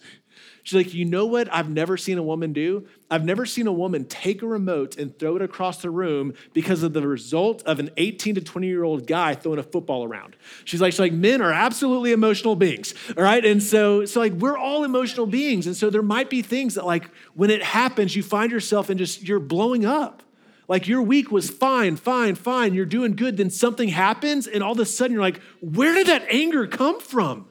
She's 0.64 0.76
like, 0.76 0.94
you 0.94 1.04
know 1.04 1.26
what 1.26 1.52
I've 1.52 1.68
never 1.68 1.96
seen 1.96 2.18
a 2.18 2.22
woman 2.22 2.52
do? 2.52 2.86
I've 3.10 3.24
never 3.24 3.44
seen 3.44 3.66
a 3.66 3.72
woman 3.72 4.04
take 4.04 4.42
a 4.42 4.46
remote 4.46 4.96
and 4.96 5.18
throw 5.18 5.34
it 5.34 5.42
across 5.42 5.82
the 5.82 5.90
room 5.90 6.34
because 6.52 6.84
of 6.84 6.92
the 6.92 7.06
result 7.06 7.62
of 7.64 7.80
an 7.80 7.90
18 7.96 8.36
to 8.36 8.40
20 8.40 8.66
year 8.68 8.84
old 8.84 9.06
guy 9.08 9.34
throwing 9.34 9.58
a 9.58 9.64
football 9.64 10.04
around. 10.04 10.36
She's 10.64 10.80
like, 10.80 10.92
she's 10.92 11.00
like, 11.00 11.12
men 11.12 11.42
are 11.42 11.52
absolutely 11.52 12.12
emotional 12.12 12.54
beings, 12.54 12.94
all 13.16 13.24
right? 13.24 13.44
And 13.44 13.60
so, 13.60 14.04
so 14.04 14.20
like 14.20 14.34
we're 14.34 14.56
all 14.56 14.84
emotional 14.84 15.26
beings. 15.26 15.66
And 15.66 15.76
so 15.76 15.90
there 15.90 16.02
might 16.02 16.30
be 16.30 16.42
things 16.42 16.76
that 16.76 16.86
like 16.86 17.10
when 17.34 17.50
it 17.50 17.62
happens, 17.62 18.14
you 18.14 18.22
find 18.22 18.52
yourself 18.52 18.88
and 18.88 18.98
just 18.98 19.22
you're 19.22 19.40
blowing 19.40 19.84
up. 19.84 20.22
Like 20.68 20.86
your 20.86 21.02
week 21.02 21.32
was 21.32 21.50
fine, 21.50 21.96
fine, 21.96 22.36
fine, 22.36 22.72
you're 22.72 22.86
doing 22.86 23.16
good, 23.16 23.36
then 23.36 23.50
something 23.50 23.88
happens, 23.88 24.46
and 24.46 24.62
all 24.62 24.72
of 24.72 24.78
a 24.78 24.86
sudden 24.86 25.12
you're 25.12 25.22
like, 25.22 25.40
where 25.60 25.92
did 25.92 26.06
that 26.06 26.24
anger 26.30 26.66
come 26.68 27.00
from? 27.00 27.46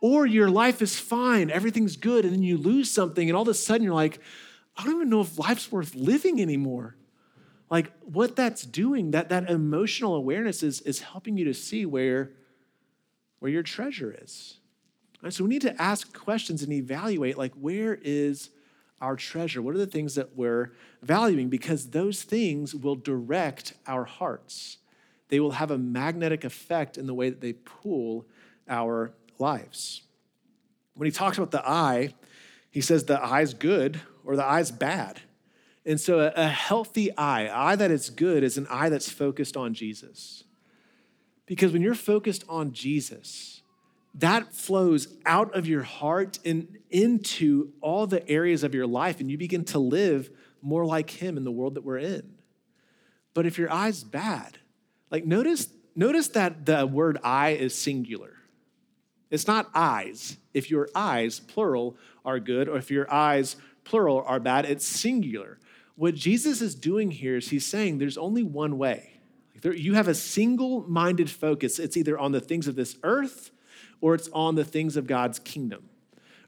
Or 0.00 0.26
your 0.26 0.48
life 0.48 0.80
is 0.80 0.98
fine, 0.98 1.50
everything's 1.50 1.96
good, 1.96 2.24
and 2.24 2.32
then 2.32 2.42
you 2.42 2.56
lose 2.56 2.90
something, 2.90 3.28
and 3.28 3.36
all 3.36 3.42
of 3.42 3.48
a 3.48 3.54
sudden 3.54 3.82
you're 3.82 3.94
like, 3.94 4.20
I 4.76 4.84
don't 4.84 4.94
even 4.94 5.10
know 5.10 5.20
if 5.20 5.38
life's 5.38 5.72
worth 5.72 5.94
living 5.94 6.40
anymore. 6.40 6.96
Like 7.68 7.92
what 8.02 8.36
that's 8.36 8.62
doing, 8.62 9.10
that, 9.10 9.28
that 9.28 9.50
emotional 9.50 10.14
awareness 10.14 10.62
is, 10.62 10.80
is 10.82 11.00
helping 11.00 11.36
you 11.36 11.44
to 11.46 11.54
see 11.54 11.84
where, 11.84 12.30
where 13.40 13.50
your 13.50 13.62
treasure 13.62 14.16
is. 14.22 14.58
And 15.22 15.34
so 15.34 15.44
we 15.44 15.50
need 15.50 15.62
to 15.62 15.82
ask 15.82 16.16
questions 16.16 16.62
and 16.62 16.72
evaluate 16.72 17.36
like 17.36 17.52
where 17.54 17.98
is 18.02 18.50
our 19.00 19.16
treasure? 19.16 19.60
What 19.60 19.74
are 19.74 19.78
the 19.78 19.86
things 19.86 20.14
that 20.14 20.36
we're 20.36 20.72
valuing? 21.02 21.48
Because 21.48 21.90
those 21.90 22.22
things 22.22 22.74
will 22.74 22.96
direct 22.96 23.74
our 23.86 24.04
hearts. 24.04 24.78
They 25.28 25.40
will 25.40 25.52
have 25.52 25.70
a 25.70 25.78
magnetic 25.78 26.44
effect 26.44 26.96
in 26.96 27.06
the 27.06 27.14
way 27.14 27.30
that 27.30 27.40
they 27.40 27.52
pull 27.52 28.26
our 28.68 29.12
lives. 29.38 30.02
When 30.94 31.06
he 31.06 31.12
talks 31.12 31.38
about 31.38 31.50
the 31.50 31.66
eye, 31.68 32.14
he 32.70 32.80
says 32.80 33.04
the 33.04 33.22
eye's 33.22 33.54
good 33.54 34.00
or 34.24 34.36
the 34.36 34.44
eye's 34.44 34.70
bad. 34.70 35.20
And 35.86 36.00
so 36.00 36.20
a, 36.20 36.32
a 36.36 36.48
healthy 36.48 37.16
eye, 37.16 37.48
eye 37.48 37.76
that 37.76 37.90
is 37.90 38.10
good, 38.10 38.42
is 38.42 38.58
an 38.58 38.66
eye 38.68 38.88
that's 38.88 39.10
focused 39.10 39.56
on 39.56 39.74
Jesus. 39.74 40.44
Because 41.46 41.72
when 41.72 41.80
you're 41.80 41.94
focused 41.94 42.44
on 42.48 42.72
Jesus, 42.72 43.62
that 44.14 44.52
flows 44.52 45.16
out 45.24 45.54
of 45.56 45.66
your 45.66 45.82
heart 45.82 46.38
and 46.44 46.76
into 46.90 47.72
all 47.80 48.06
the 48.06 48.28
areas 48.28 48.64
of 48.64 48.74
your 48.74 48.86
life, 48.86 49.20
and 49.20 49.30
you 49.30 49.38
begin 49.38 49.64
to 49.66 49.78
live 49.78 50.30
more 50.60 50.84
like 50.84 51.08
Him 51.10 51.36
in 51.36 51.44
the 51.44 51.52
world 51.52 51.74
that 51.74 51.84
we're 51.84 51.98
in. 51.98 52.34
But 53.32 53.46
if 53.46 53.56
your 53.56 53.72
eye's 53.72 54.04
bad, 54.04 54.58
like 55.10 55.24
notice, 55.24 55.68
notice 55.94 56.28
that 56.28 56.66
the 56.66 56.86
word 56.86 57.18
eye 57.22 57.50
is 57.50 57.74
singular. 57.74 58.34
It's 59.30 59.46
not 59.46 59.70
eyes. 59.74 60.38
If 60.54 60.70
your 60.70 60.88
eyes, 60.94 61.40
plural, 61.40 61.96
are 62.24 62.40
good, 62.40 62.68
or 62.68 62.76
if 62.76 62.90
your 62.90 63.12
eyes, 63.12 63.56
plural, 63.84 64.22
are 64.26 64.40
bad, 64.40 64.64
it's 64.64 64.86
singular. 64.86 65.58
What 65.96 66.14
Jesus 66.14 66.60
is 66.60 66.74
doing 66.74 67.10
here 67.10 67.36
is 67.36 67.48
he's 67.48 67.66
saying 67.66 67.98
there's 67.98 68.18
only 68.18 68.42
one 68.42 68.78
way. 68.78 69.20
You 69.62 69.94
have 69.94 70.08
a 70.08 70.14
single 70.14 70.88
minded 70.88 71.28
focus. 71.28 71.78
It's 71.78 71.96
either 71.96 72.18
on 72.18 72.32
the 72.32 72.40
things 72.40 72.68
of 72.68 72.76
this 72.76 72.96
earth 73.02 73.50
or 74.00 74.14
it's 74.14 74.28
on 74.32 74.54
the 74.54 74.64
things 74.64 74.96
of 74.96 75.06
God's 75.06 75.38
kingdom 75.40 75.88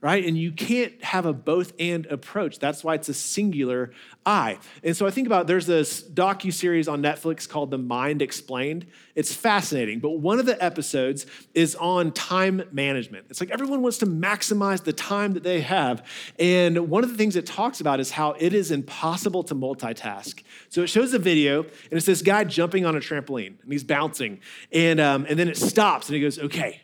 right? 0.00 0.24
And 0.24 0.36
you 0.36 0.50
can't 0.52 1.02
have 1.04 1.26
a 1.26 1.32
both 1.32 1.72
and 1.78 2.06
approach. 2.06 2.58
That's 2.58 2.82
why 2.82 2.94
it's 2.94 3.08
a 3.08 3.14
singular 3.14 3.92
eye. 4.24 4.58
And 4.82 4.96
so 4.96 5.06
I 5.06 5.10
think 5.10 5.26
about 5.26 5.46
there's 5.46 5.66
this 5.66 6.02
docu 6.02 6.52
series 6.52 6.88
on 6.88 7.02
Netflix 7.02 7.46
called 7.48 7.70
The 7.70 7.78
Mind 7.78 8.22
Explained. 8.22 8.86
It's 9.14 9.34
fascinating, 9.34 10.00
but 10.00 10.10
one 10.12 10.38
of 10.38 10.46
the 10.46 10.62
episodes 10.62 11.26
is 11.54 11.74
on 11.76 12.12
time 12.12 12.62
management. 12.72 13.26
It's 13.28 13.40
like 13.40 13.50
everyone 13.50 13.82
wants 13.82 13.98
to 13.98 14.06
maximize 14.06 14.84
the 14.84 14.92
time 14.92 15.32
that 15.32 15.42
they 15.42 15.60
have, 15.60 16.06
and 16.38 16.88
one 16.88 17.04
of 17.04 17.10
the 17.10 17.16
things 17.16 17.36
it 17.36 17.44
talks 17.44 17.80
about 17.80 18.00
is 18.00 18.12
how 18.12 18.32
it 18.38 18.54
is 18.54 18.70
impossible 18.70 19.42
to 19.44 19.54
multitask. 19.54 20.42
So 20.70 20.82
it 20.82 20.86
shows 20.86 21.12
a 21.12 21.18
video, 21.18 21.62
and 21.62 21.92
it's 21.92 22.06
this 22.06 22.22
guy 22.22 22.44
jumping 22.44 22.86
on 22.86 22.96
a 22.96 23.00
trampoline, 23.00 23.60
and 23.62 23.72
he's 23.72 23.84
bouncing, 23.84 24.40
and 24.72 25.00
um, 25.00 25.26
and 25.28 25.38
then 25.38 25.48
it 25.48 25.58
stops, 25.58 26.08
and 26.08 26.14
he 26.16 26.22
goes, 26.22 26.38
"Okay." 26.38 26.80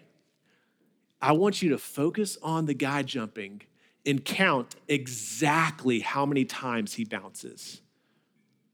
I 1.26 1.32
want 1.32 1.60
you 1.60 1.70
to 1.70 1.78
focus 1.78 2.38
on 2.40 2.66
the 2.66 2.72
guy 2.72 3.02
jumping 3.02 3.62
and 4.06 4.24
count 4.24 4.76
exactly 4.86 5.98
how 5.98 6.24
many 6.24 6.44
times 6.44 6.94
he 6.94 7.04
bounces. 7.04 7.82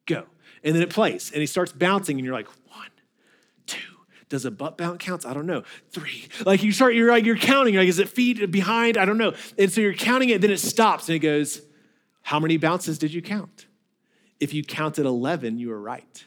Go. 0.04 0.26
And 0.62 0.74
then 0.74 0.82
it 0.82 0.90
plays 0.90 1.30
and 1.32 1.40
he 1.40 1.46
starts 1.46 1.72
bouncing, 1.72 2.18
and 2.18 2.26
you're 2.26 2.34
like, 2.34 2.48
one, 2.68 2.90
two. 3.64 3.96
Does 4.28 4.44
a 4.44 4.50
butt 4.50 4.76
bounce 4.76 5.02
counts? 5.02 5.24
I 5.24 5.32
don't 5.32 5.46
know. 5.46 5.62
Three. 5.92 6.28
Like 6.44 6.62
you 6.62 6.72
start, 6.72 6.94
you're 6.94 7.10
like, 7.10 7.24
you're 7.24 7.38
counting. 7.38 7.74
Like, 7.74 7.88
is 7.88 7.98
it 7.98 8.10
feet 8.10 8.50
behind? 8.50 8.98
I 8.98 9.06
don't 9.06 9.16
know. 9.16 9.32
And 9.56 9.72
so 9.72 9.80
you're 9.80 9.94
counting 9.94 10.28
it, 10.28 10.42
then 10.42 10.50
it 10.50 10.60
stops 10.60 11.08
and 11.08 11.16
it 11.16 11.20
goes, 11.20 11.62
How 12.20 12.38
many 12.38 12.58
bounces 12.58 12.98
did 12.98 13.14
you 13.14 13.22
count? 13.22 13.64
If 14.40 14.52
you 14.52 14.62
counted 14.62 15.06
11, 15.06 15.56
you 15.56 15.70
were 15.70 15.80
right. 15.80 16.22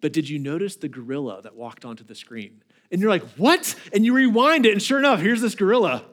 But 0.00 0.14
did 0.14 0.30
you 0.30 0.38
notice 0.38 0.76
the 0.76 0.88
gorilla 0.88 1.42
that 1.42 1.54
walked 1.54 1.84
onto 1.84 2.04
the 2.04 2.14
screen? 2.14 2.62
And 2.92 3.00
you're 3.00 3.10
like, 3.10 3.24
what? 3.36 3.74
And 3.92 4.04
you 4.04 4.12
rewind 4.12 4.66
it, 4.66 4.72
and 4.72 4.82
sure 4.82 4.98
enough, 4.98 5.20
here's 5.20 5.40
this 5.40 5.54
gorilla 5.54 6.04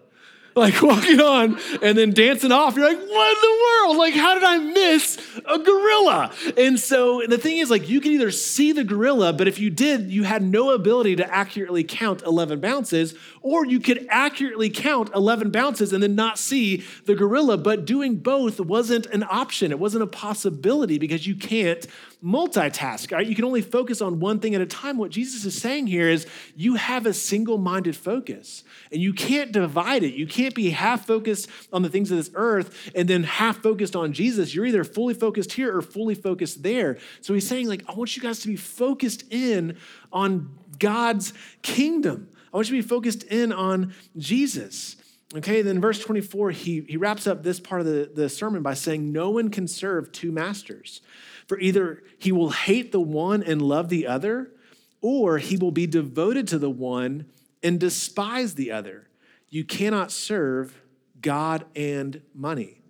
like 0.60 0.82
walking 0.82 1.20
on 1.20 1.58
and 1.82 1.98
then 1.98 2.12
dancing 2.12 2.52
off. 2.52 2.76
You're 2.76 2.88
like, 2.88 3.00
what 3.00 3.36
in 3.36 3.42
the 3.42 3.64
world? 3.64 3.98
Like, 3.98 4.14
how 4.14 4.34
did 4.36 4.44
I 4.44 4.58
miss 4.60 5.18
a 5.46 5.60
gorilla? 5.60 6.32
And 6.58 6.80
so 6.80 7.24
the 7.28 7.38
thing 7.38 7.58
is, 7.58 7.70
like, 7.70 7.90
you 7.90 8.02
can 8.02 8.12
either 8.12 8.32
see 8.32 8.72
the 8.72 8.84
gorilla, 8.84 9.34
but 9.34 9.48
if 9.48 9.60
you 9.60 9.70
did, 9.70 10.12
you 10.12 10.24
had 10.24 10.44
no 10.44 10.72
ability 10.72 11.16
to 11.18 11.34
accurately 11.34 11.84
count 11.84 12.22
11 12.24 12.60
bounces, 12.60 13.16
or 13.42 13.66
you 13.66 13.80
could 13.80 14.06
accurately 14.10 14.70
count 14.70 15.10
11 15.16 15.50
bounces 15.52 15.94
and 15.94 16.04
then 16.04 16.16
not 16.16 16.38
see 16.38 16.84
the 17.06 17.16
gorilla. 17.16 17.58
But 17.58 17.86
doing 17.86 18.18
both 18.18 18.60
wasn't 18.60 19.06
an 19.08 19.24
option, 19.24 19.72
it 19.72 19.80
wasn't 19.80 20.04
a 20.04 20.08
possibility 20.08 20.98
because 21.00 21.26
you 21.26 21.36
can't 21.36 21.88
multitask. 22.24 23.12
Right? 23.12 23.26
You 23.26 23.36
can 23.36 23.46
only 23.46 23.62
focus 23.62 24.02
on 24.02 24.20
one 24.20 24.40
thing 24.40 24.56
at 24.56 24.62
a 24.62 24.66
time. 24.66 24.98
What 24.98 25.12
Jesus 25.12 25.46
is 25.46 25.60
saying 25.60 25.88
here 25.88 26.10
is 26.10 26.28
you 26.56 26.76
have 26.76 27.06
a 27.06 27.14
single 27.14 27.58
minded 27.58 27.96
focus 27.96 28.64
and 28.92 29.02
you 29.02 29.14
can't 29.14 29.52
divide 29.52 30.04
it. 30.04 30.14
You 30.14 30.28
can't 30.50 30.56
be 30.56 30.72
half 30.72 31.06
focused 31.06 31.48
on 31.72 31.84
the 31.84 31.90
things 31.90 32.10
of 32.10 32.18
this 32.18 32.32
earth 32.34 32.92
and 32.96 33.08
then 33.08 33.24
half 33.24 33.62
focused 33.62 33.96
on 33.96 34.14
Jesus. 34.14 34.56
You're 34.56 34.66
either 34.66 34.84
fully 34.84 35.14
focused 35.14 35.54
here 35.54 35.76
or 35.76 35.84
fully 35.84 36.16
focused 36.16 36.64
there. 36.64 36.98
So 37.22 37.36
he's 37.36 37.48
saying, 37.48 37.68
like, 37.68 37.84
I 37.88 37.94
want 37.94 38.16
you 38.16 38.22
guys 38.24 38.40
to 38.40 38.48
be 38.48 38.56
focused 38.56 39.32
in 39.32 39.78
on 40.12 40.58
God's 40.80 41.34
kingdom. 41.62 42.30
I 42.52 42.58
want 42.58 42.72
you 42.72 42.78
to 42.78 42.84
be 42.84 42.90
focused 42.90 43.24
in 43.26 43.54
on 43.54 43.94
Jesus. 44.18 44.96
Okay, 45.36 45.62
then 45.62 45.80
verse 45.80 46.00
24, 46.00 46.50
he, 46.50 46.84
he 46.90 46.98
wraps 46.98 47.28
up 47.28 47.44
this 47.44 47.60
part 47.60 47.82
of 47.82 47.86
the, 47.86 48.10
the 48.12 48.28
sermon 48.28 48.64
by 48.64 48.74
saying, 48.74 49.12
No 49.12 49.30
one 49.30 49.50
can 49.50 49.68
serve 49.68 50.12
two 50.12 50.32
masters. 50.32 51.02
For 51.48 51.60
either 51.60 52.02
he 52.18 52.32
will 52.32 52.50
hate 52.50 52.92
the 52.92 53.00
one 53.00 53.44
and 53.44 53.62
love 53.62 53.90
the 53.90 54.08
other, 54.08 54.52
or 55.00 55.38
he 55.38 55.58
will 55.58 55.72
be 55.72 55.86
devoted 55.86 56.48
to 56.48 56.58
the 56.58 56.72
one 56.72 57.26
and 57.62 57.80
despise 57.80 58.56
the 58.56 58.72
other. 58.72 59.09
You 59.50 59.64
cannot 59.64 60.12
serve 60.12 60.80
God 61.22 61.66
and 61.76 62.22
money. 62.34 62.82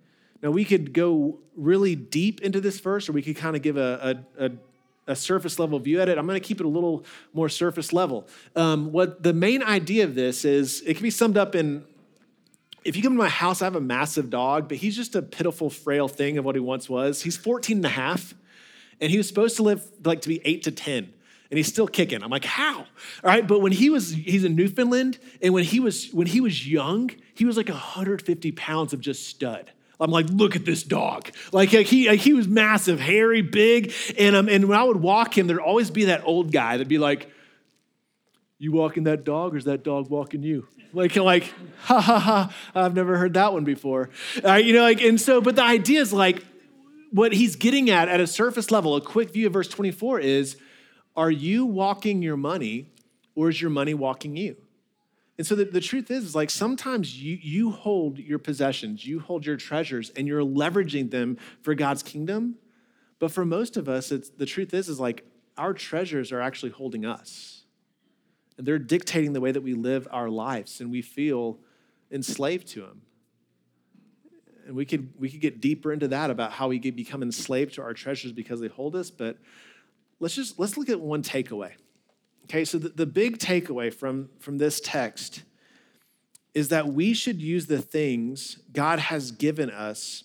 Now, 0.42 0.50
we 0.50 0.64
could 0.64 0.92
go 0.92 1.38
really 1.54 1.94
deep 1.94 2.40
into 2.40 2.60
this 2.60 2.80
verse, 2.80 3.08
or 3.08 3.12
we 3.12 3.22
could 3.22 3.36
kind 3.36 3.56
of 3.56 3.62
give 3.62 3.76
a, 3.76 4.24
a, 4.38 4.46
a, 4.46 4.50
a 5.08 5.16
surface 5.16 5.58
level 5.58 5.78
view 5.78 6.00
at 6.00 6.08
it. 6.08 6.16
I'm 6.16 6.26
going 6.26 6.40
to 6.40 6.46
keep 6.46 6.60
it 6.60 6.66
a 6.66 6.68
little 6.68 7.04
more 7.34 7.48
surface 7.48 7.92
level. 7.92 8.26
Um, 8.56 8.92
what 8.92 9.22
the 9.22 9.34
main 9.34 9.62
idea 9.62 10.04
of 10.04 10.14
this 10.14 10.44
is, 10.44 10.82
it 10.86 10.94
can 10.94 11.02
be 11.02 11.10
summed 11.10 11.36
up 11.36 11.54
in 11.54 11.84
if 12.82 12.96
you 12.96 13.02
come 13.02 13.12
to 13.12 13.18
my 13.18 13.28
house, 13.28 13.60
I 13.60 13.66
have 13.66 13.76
a 13.76 13.80
massive 13.80 14.30
dog, 14.30 14.68
but 14.68 14.78
he's 14.78 14.96
just 14.96 15.14
a 15.14 15.20
pitiful, 15.20 15.68
frail 15.68 16.08
thing 16.08 16.38
of 16.38 16.46
what 16.46 16.54
he 16.54 16.60
once 16.60 16.88
was. 16.88 17.20
He's 17.20 17.36
14 17.36 17.76
and 17.76 17.84
a 17.84 17.90
half, 17.90 18.34
and 19.02 19.10
he 19.10 19.18
was 19.18 19.28
supposed 19.28 19.56
to 19.56 19.62
live 19.62 19.86
like 20.02 20.22
to 20.22 20.28
be 20.28 20.40
eight 20.46 20.62
to 20.62 20.70
10 20.70 21.12
and 21.50 21.58
he's 21.58 21.66
still 21.66 21.88
kicking. 21.88 22.22
I'm 22.22 22.30
like, 22.30 22.44
how? 22.44 22.78
All 22.78 22.86
right, 23.24 23.46
but 23.46 23.60
when 23.60 23.72
he 23.72 23.90
was, 23.90 24.10
he's 24.12 24.44
in 24.44 24.54
Newfoundland, 24.54 25.18
and 25.42 25.52
when 25.52 25.64
he 25.64 25.80
was 25.80 26.10
when 26.12 26.26
he 26.26 26.40
was 26.40 26.66
young, 26.66 27.10
he 27.34 27.44
was 27.44 27.56
like 27.56 27.68
150 27.68 28.52
pounds 28.52 28.92
of 28.92 29.00
just 29.00 29.26
stud. 29.26 29.70
I'm 29.98 30.10
like, 30.10 30.26
look 30.30 30.56
at 30.56 30.64
this 30.64 30.82
dog. 30.82 31.30
Like, 31.52 31.72
like 31.72 31.86
he 31.86 32.08
like 32.08 32.20
he 32.20 32.32
was 32.32 32.48
massive, 32.48 33.00
hairy, 33.00 33.42
big, 33.42 33.92
and 34.18 34.34
um, 34.36 34.48
and 34.48 34.68
when 34.68 34.78
I 34.78 34.84
would 34.84 34.96
walk 34.96 35.36
him, 35.36 35.46
there'd 35.46 35.60
always 35.60 35.90
be 35.90 36.06
that 36.06 36.22
old 36.24 36.52
guy 36.52 36.72
that'd 36.72 36.88
be 36.88 36.98
like, 36.98 37.30
"You 38.58 38.72
walking 38.72 39.04
that 39.04 39.24
dog, 39.24 39.54
or 39.54 39.58
is 39.58 39.64
that 39.64 39.82
dog 39.82 40.08
walking 40.08 40.42
you?" 40.42 40.66
Like, 40.92 41.14
like, 41.16 41.52
ha 41.82 42.00
ha 42.00 42.18
ha! 42.18 42.54
I've 42.74 42.94
never 42.94 43.16
heard 43.16 43.34
that 43.34 43.52
one 43.52 43.64
before. 43.64 44.10
Uh, 44.44 44.54
you 44.54 44.72
know, 44.72 44.82
like, 44.82 45.02
and 45.02 45.20
so, 45.20 45.40
but 45.40 45.54
the 45.54 45.62
idea 45.62 46.00
is 46.00 46.12
like, 46.12 46.44
what 47.12 47.32
he's 47.32 47.56
getting 47.56 47.90
at 47.90 48.08
at 48.08 48.20
a 48.20 48.26
surface 48.26 48.70
level, 48.70 48.96
a 48.96 49.00
quick 49.00 49.30
view 49.30 49.46
of 49.46 49.52
verse 49.52 49.68
24 49.68 50.20
is 50.20 50.56
are 51.16 51.30
you 51.30 51.66
walking 51.66 52.22
your 52.22 52.36
money 52.36 52.90
or 53.34 53.48
is 53.48 53.60
your 53.60 53.70
money 53.70 53.94
walking 53.94 54.36
you? 54.36 54.56
And 55.38 55.46
so 55.46 55.54
the, 55.54 55.64
the 55.64 55.80
truth 55.80 56.10
is, 56.10 56.24
is 56.24 56.34
like 56.34 56.50
sometimes 56.50 57.22
you, 57.22 57.38
you 57.40 57.70
hold 57.70 58.18
your 58.18 58.38
possessions, 58.38 59.06
you 59.06 59.20
hold 59.20 59.46
your 59.46 59.56
treasures, 59.56 60.10
and 60.10 60.28
you're 60.28 60.44
leveraging 60.44 61.10
them 61.10 61.38
for 61.62 61.74
God's 61.74 62.02
kingdom. 62.02 62.56
But 63.18 63.30
for 63.30 63.46
most 63.46 63.78
of 63.78 63.88
us, 63.88 64.12
it's, 64.12 64.28
the 64.28 64.44
truth 64.44 64.74
is, 64.74 64.90
is 64.90 65.00
like 65.00 65.24
our 65.56 65.72
treasures 65.72 66.30
are 66.30 66.42
actually 66.42 66.72
holding 66.72 67.06
us. 67.06 67.62
And 68.58 68.66
they're 68.66 68.78
dictating 68.78 69.32
the 69.32 69.40
way 69.40 69.50
that 69.50 69.62
we 69.62 69.72
live 69.72 70.06
our 70.10 70.28
lives, 70.28 70.78
and 70.80 70.90
we 70.90 71.00
feel 71.00 71.58
enslaved 72.10 72.66
to 72.68 72.82
them. 72.82 73.00
And 74.66 74.76
we 74.76 74.84
could, 74.84 75.08
we 75.18 75.30
could 75.30 75.40
get 75.40 75.60
deeper 75.62 75.90
into 75.90 76.08
that 76.08 76.30
about 76.30 76.52
how 76.52 76.68
we 76.68 76.78
become 76.78 77.22
enslaved 77.22 77.74
to 77.76 77.82
our 77.82 77.94
treasures 77.94 78.32
because 78.32 78.60
they 78.60 78.68
hold 78.68 78.94
us, 78.94 79.10
but 79.10 79.38
let's 80.20 80.34
just 80.34 80.58
let's 80.58 80.76
look 80.76 80.88
at 80.88 81.00
one 81.00 81.22
takeaway. 81.22 81.72
Okay, 82.50 82.64
so 82.64 82.78
the, 82.78 82.88
the 82.88 83.06
big 83.06 83.38
takeaway 83.38 83.94
from, 83.94 84.28
from 84.40 84.58
this 84.58 84.80
text 84.80 85.44
is 86.52 86.68
that 86.70 86.88
we 86.88 87.14
should 87.14 87.40
use 87.40 87.66
the 87.66 87.80
things 87.80 88.58
God 88.72 88.98
has 88.98 89.30
given 89.30 89.70
us 89.70 90.24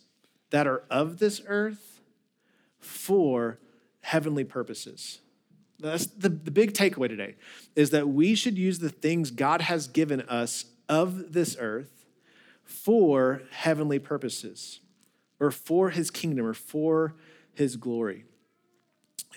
that 0.50 0.66
are 0.66 0.84
of 0.90 1.20
this 1.20 1.40
earth 1.46 2.02
for 2.80 3.60
heavenly 4.02 4.44
purposes. 4.44 5.20
That's 5.80 6.08
the, 6.08 6.30
the 6.30 6.50
big 6.50 6.74
takeaway 6.74 7.10
today 7.10 7.36
is 7.76 7.92
that 7.92 8.08
we 8.08 8.34
should 8.34 8.58
use 8.58 8.80
the 8.80 8.90
things 8.90 9.30
God 9.30 9.62
has 9.62 9.88
given 9.88 10.22
us 10.22 10.66
of 10.90 11.34
this 11.34 11.56
earth 11.60 12.06
for 12.64 13.44
heavenly 13.52 14.00
purposes 14.00 14.80
or 15.40 15.52
for 15.52 15.92
his 15.92 16.10
kingdom 16.10 16.48
or 16.48 16.56
for 16.56 17.14
his 17.54 17.76
glory 17.76 18.26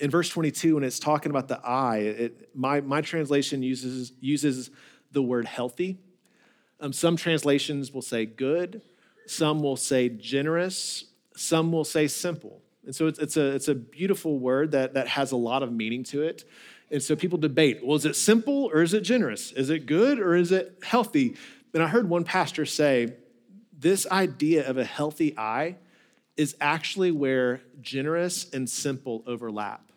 in 0.01 0.11
verse 0.11 0.29
22, 0.29 0.77
when 0.77 0.85
it's 0.85 0.99
talking 0.99 1.31
about 1.31 1.49
the 1.49 1.59
eye, 1.65 1.99
it, 1.99 2.51
my, 2.55 2.81
my 2.81 3.01
translation 3.01 3.63
uses, 3.63 4.13
uses 4.21 4.71
the 5.13 5.23
word 5.23 5.47
healthy. 5.47 5.99
Um, 6.81 6.93
some 6.93 7.17
translations 7.17 7.93
will 7.93 8.03
say 8.03 8.27
good, 8.27 8.83
some 9.27 9.63
will 9.63 9.77
say 9.77 10.09
generous, 10.09 11.05
some 11.37 11.73
will 11.73 11.85
say 11.85 12.07
simple. 12.07 12.63
And 12.85 12.95
so 12.95 13.07
it's, 13.07 13.19
it's, 13.19 13.37
a, 13.37 13.55
it's 13.55 13.69
a 13.69 13.75
beautiful 13.75 14.39
word 14.39 14.71
that, 14.73 14.95
that 14.95 15.09
has 15.09 15.33
a 15.33 15.37
lot 15.37 15.63
of 15.63 15.73
meaning 15.73 16.05
to 16.05 16.23
it. 16.23 16.45
And 16.91 17.03
so 17.03 17.15
people 17.17 17.39
debate 17.39 17.81
well, 17.85 17.97
is 17.97 18.07
it 18.07 18.17
simple 18.17 18.71
or 18.73 18.83
is 18.83 18.95
it 18.95 19.03
generous? 19.03 19.53
Is 19.53 19.71
it 19.71 19.87
good 19.87 20.19
or 20.19 20.35
is 20.35 20.53
it 20.53 20.79
healthy? 20.83 21.37
And 21.75 21.83
I 21.83 21.89
heard 21.89 22.09
one 22.09 22.25
pastor 22.25 22.65
say 22.65 23.15
this 23.79 24.07
idea 24.07 24.69
of 24.69 24.79
a 24.79 24.85
healthy 24.85 25.37
eye 25.37 25.77
is 26.37 26.57
actually 26.61 27.11
where 27.11 27.61
generous 27.81 28.49
and 28.51 28.71
simple 28.71 29.23
overlap. 29.27 29.88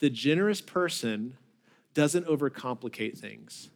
The 0.00 0.10
generous 0.10 0.60
person 0.60 1.36
doesn't 1.94 2.26
overcomplicate 2.26 3.16
things, 3.16 3.70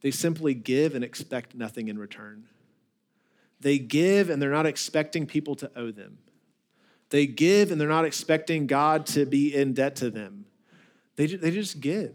they 0.00 0.10
simply 0.10 0.54
give 0.54 0.94
and 0.94 1.02
expect 1.02 1.54
nothing 1.54 1.88
in 1.88 1.98
return. 1.98 2.44
They 3.60 3.78
give 3.78 4.28
and 4.28 4.42
they're 4.42 4.50
not 4.50 4.66
expecting 4.66 5.26
people 5.26 5.54
to 5.56 5.70
owe 5.74 5.90
them. 5.90 6.18
They 7.08 7.26
give 7.26 7.70
and 7.70 7.80
they're 7.80 7.88
not 7.88 8.04
expecting 8.04 8.66
God 8.66 9.06
to 9.06 9.24
be 9.24 9.54
in 9.54 9.72
debt 9.72 9.96
to 9.96 10.10
them. 10.10 10.44
They, 11.16 11.26
they 11.26 11.50
just 11.50 11.80
give. 11.80 12.14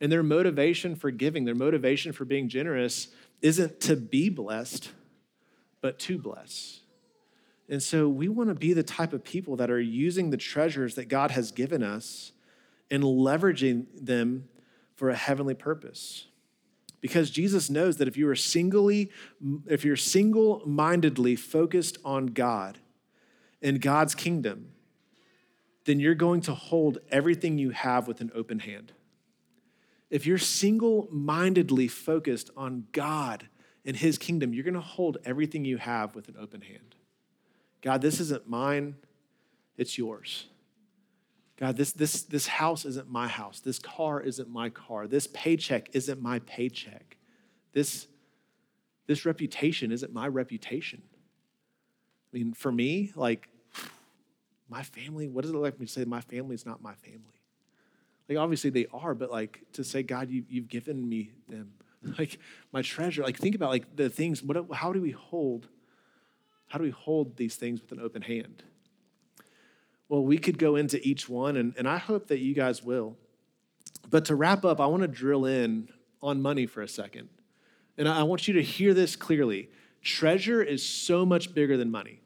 And 0.00 0.10
their 0.10 0.22
motivation 0.22 0.96
for 0.96 1.10
giving, 1.10 1.44
their 1.44 1.54
motivation 1.54 2.12
for 2.12 2.24
being 2.24 2.48
generous, 2.48 3.08
isn't 3.42 3.80
to 3.80 3.96
be 3.96 4.30
blessed, 4.30 4.90
but 5.82 5.98
to 6.00 6.16
bless. 6.16 6.80
And 7.68 7.82
so 7.82 8.08
we 8.08 8.28
want 8.28 8.48
to 8.48 8.54
be 8.54 8.72
the 8.72 8.82
type 8.82 9.12
of 9.12 9.24
people 9.24 9.56
that 9.56 9.70
are 9.70 9.80
using 9.80 10.30
the 10.30 10.36
treasures 10.36 10.94
that 10.94 11.08
God 11.08 11.32
has 11.32 11.52
given 11.52 11.82
us 11.82 12.32
and 12.92 13.02
leveraging 13.02 13.86
them 14.00 14.48
for 14.94 15.10
a 15.10 15.16
heavenly 15.16 15.54
purpose. 15.54 16.28
Because 17.00 17.30
Jesus 17.30 17.68
knows 17.68 17.96
that 17.96 18.06
if 18.06 18.16
you 18.16 18.28
are 18.28 18.36
singly, 18.36 19.10
if 19.66 19.84
you're 19.84 19.96
single-mindedly 19.96 21.34
focused 21.34 21.98
on 22.04 22.26
God 22.26 22.78
and 23.60 23.80
God's 23.80 24.14
kingdom, 24.14 24.68
then 25.84 25.98
you're 25.98 26.14
going 26.14 26.42
to 26.42 26.54
hold 26.54 26.98
everything 27.10 27.58
you 27.58 27.70
have 27.70 28.06
with 28.06 28.20
an 28.20 28.30
open 28.34 28.60
hand. 28.60 28.92
If 30.10 30.26
you're 30.26 30.38
single 30.38 31.08
mindedly 31.10 31.88
focused 31.88 32.50
on 32.56 32.86
God 32.92 33.48
and 33.84 33.96
His 33.96 34.18
kingdom, 34.18 34.54
you're 34.54 34.62
going 34.62 34.74
to 34.74 34.80
hold 34.80 35.16
everything 35.24 35.64
you 35.64 35.78
have 35.78 36.14
with 36.14 36.28
an 36.28 36.36
open 36.38 36.60
hand. 36.60 36.94
God, 37.80 38.00
this 38.02 38.20
isn't 38.20 38.48
mine, 38.48 38.94
it's 39.76 39.98
yours. 39.98 40.46
God, 41.58 41.76
this, 41.76 41.92
this, 41.92 42.22
this 42.22 42.46
house 42.46 42.84
isn't 42.84 43.10
my 43.10 43.28
house. 43.28 43.60
This 43.60 43.78
car 43.78 44.20
isn't 44.20 44.48
my 44.48 44.68
car. 44.70 45.06
This 45.06 45.26
paycheck 45.28 45.90
isn't 45.92 46.20
my 46.20 46.38
paycheck. 46.40 47.16
This, 47.72 48.06
this 49.06 49.24
reputation 49.24 49.92
isn't 49.92 50.12
my 50.12 50.28
reputation. 50.28 51.02
I 52.32 52.38
mean, 52.38 52.52
for 52.54 52.72
me, 52.72 53.12
like, 53.14 53.48
my 54.68 54.82
family, 54.82 55.28
what 55.28 55.42
does 55.42 55.50
it 55.50 55.56
like 55.56 55.78
me 55.78 55.86
to 55.86 55.92
say 55.92 56.04
my 56.04 56.22
family 56.22 56.54
is 56.54 56.64
not 56.64 56.82
my 56.82 56.94
family? 56.94 57.42
Like, 58.28 58.38
obviously 58.38 58.70
they 58.70 58.86
are, 58.92 59.14
but 59.14 59.30
like 59.30 59.60
to 59.74 59.84
say, 59.84 60.02
God, 60.02 60.30
you, 60.30 60.44
you've 60.48 60.68
given 60.68 61.08
me 61.08 61.32
them. 61.48 61.72
Like, 62.18 62.40
my 62.72 62.82
treasure. 62.82 63.22
Like, 63.22 63.36
think 63.36 63.54
about 63.54 63.70
like 63.70 63.94
the 63.94 64.10
things, 64.10 64.42
what, 64.42 64.56
how 64.72 64.92
do 64.92 65.00
we 65.00 65.12
hold 65.12 65.68
How 66.66 66.78
do 66.78 66.84
we 66.84 66.90
hold 66.90 67.36
these 67.36 67.54
things 67.54 67.80
with 67.80 67.92
an 67.92 68.00
open 68.00 68.22
hand? 68.22 68.64
Well, 70.12 70.22
we 70.22 70.36
could 70.36 70.58
go 70.58 70.76
into 70.76 71.00
each 71.08 71.26
one, 71.26 71.56
and, 71.56 71.72
and 71.78 71.88
I 71.88 71.96
hope 71.96 72.26
that 72.26 72.38
you 72.38 72.54
guys 72.54 72.82
will. 72.82 73.16
But 74.10 74.26
to 74.26 74.34
wrap 74.34 74.62
up, 74.62 74.78
I 74.78 74.84
want 74.84 75.00
to 75.00 75.08
drill 75.08 75.46
in 75.46 75.88
on 76.22 76.42
money 76.42 76.66
for 76.66 76.82
a 76.82 76.86
second. 76.86 77.30
And 77.96 78.06
I 78.06 78.22
want 78.24 78.46
you 78.46 78.52
to 78.52 78.62
hear 78.62 78.92
this 78.92 79.16
clearly. 79.16 79.70
Treasure 80.02 80.62
is 80.62 80.84
so 80.84 81.24
much 81.24 81.54
bigger 81.54 81.78
than 81.78 81.90
money. 81.90 82.20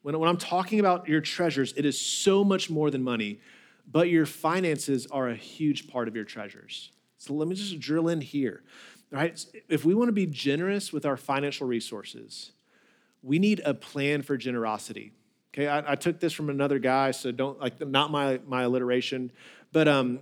When, 0.00 0.18
when 0.18 0.26
I'm 0.26 0.38
talking 0.38 0.80
about 0.80 1.06
your 1.06 1.20
treasures, 1.20 1.74
it 1.76 1.84
is 1.84 2.00
so 2.00 2.44
much 2.44 2.70
more 2.70 2.90
than 2.90 3.02
money, 3.02 3.40
but 3.86 4.08
your 4.08 4.24
finances 4.24 5.06
are 5.08 5.28
a 5.28 5.36
huge 5.36 5.88
part 5.88 6.08
of 6.08 6.16
your 6.16 6.24
treasures. 6.24 6.92
So 7.18 7.34
let 7.34 7.46
me 7.46 7.54
just 7.54 7.78
drill 7.78 8.08
in 8.08 8.22
here. 8.22 8.62
Right? 9.10 9.38
If 9.68 9.84
we 9.84 9.92
want 9.92 10.08
to 10.08 10.12
be 10.12 10.24
generous 10.24 10.94
with 10.94 11.04
our 11.04 11.18
financial 11.18 11.66
resources, 11.66 12.52
we 13.22 13.38
need 13.38 13.60
a 13.66 13.74
plan 13.74 14.22
for 14.22 14.38
generosity. 14.38 15.12
Okay, 15.54 15.68
I, 15.68 15.92
I, 15.92 15.94
took 15.96 16.18
this 16.18 16.32
from 16.32 16.48
another 16.48 16.78
guy, 16.78 17.10
so 17.10 17.30
don't 17.30 17.60
like 17.60 17.86
not 17.86 18.10
my 18.10 18.40
my 18.46 18.62
alliteration, 18.62 19.30
but 19.70 19.86
um, 19.86 20.20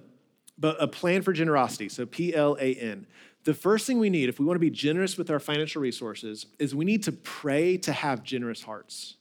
but 0.58 0.76
a 0.82 0.88
plan 0.88 1.22
for 1.22 1.32
generosity. 1.32 1.88
So 1.88 2.04
P 2.04 2.34
L 2.34 2.56
A 2.60 2.74
N. 2.74 3.06
The 3.44 3.54
first 3.54 3.86
thing 3.86 3.98
we 3.98 4.10
need, 4.10 4.28
if 4.28 4.38
we 4.38 4.44
want 4.44 4.56
to 4.56 4.60
be 4.60 4.70
generous 4.70 5.16
with 5.16 5.30
our 5.30 5.40
financial 5.40 5.80
resources, 5.80 6.46
is 6.58 6.74
we 6.74 6.84
need 6.84 7.04
to 7.04 7.12
pray 7.12 7.78
to 7.78 7.92
have 7.92 8.22
generous 8.22 8.62
hearts. 8.62 9.16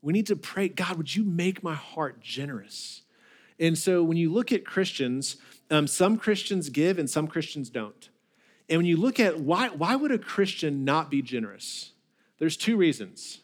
We 0.00 0.14
need 0.14 0.28
to 0.28 0.36
pray, 0.36 0.68
God, 0.68 0.96
would 0.96 1.14
you 1.14 1.24
make 1.24 1.62
my 1.62 1.74
heart 1.74 2.20
generous? 2.20 3.02
And 3.58 3.76
so 3.76 4.02
when 4.02 4.16
you 4.16 4.32
look 4.32 4.52
at 4.52 4.64
Christians, 4.64 5.36
um, 5.70 5.86
some 5.86 6.16
Christians 6.16 6.70
give 6.70 6.98
and 6.98 7.10
some 7.10 7.28
Christians 7.28 7.68
don't. 7.68 8.08
And 8.70 8.78
when 8.78 8.86
you 8.86 8.96
look 8.96 9.20
at 9.20 9.38
why, 9.38 9.68
why 9.68 9.96
would 9.96 10.12
a 10.12 10.18
Christian 10.18 10.84
not 10.86 11.10
be 11.10 11.20
generous? 11.20 11.92
There's 12.38 12.56
two 12.56 12.78
reasons. 12.78 13.40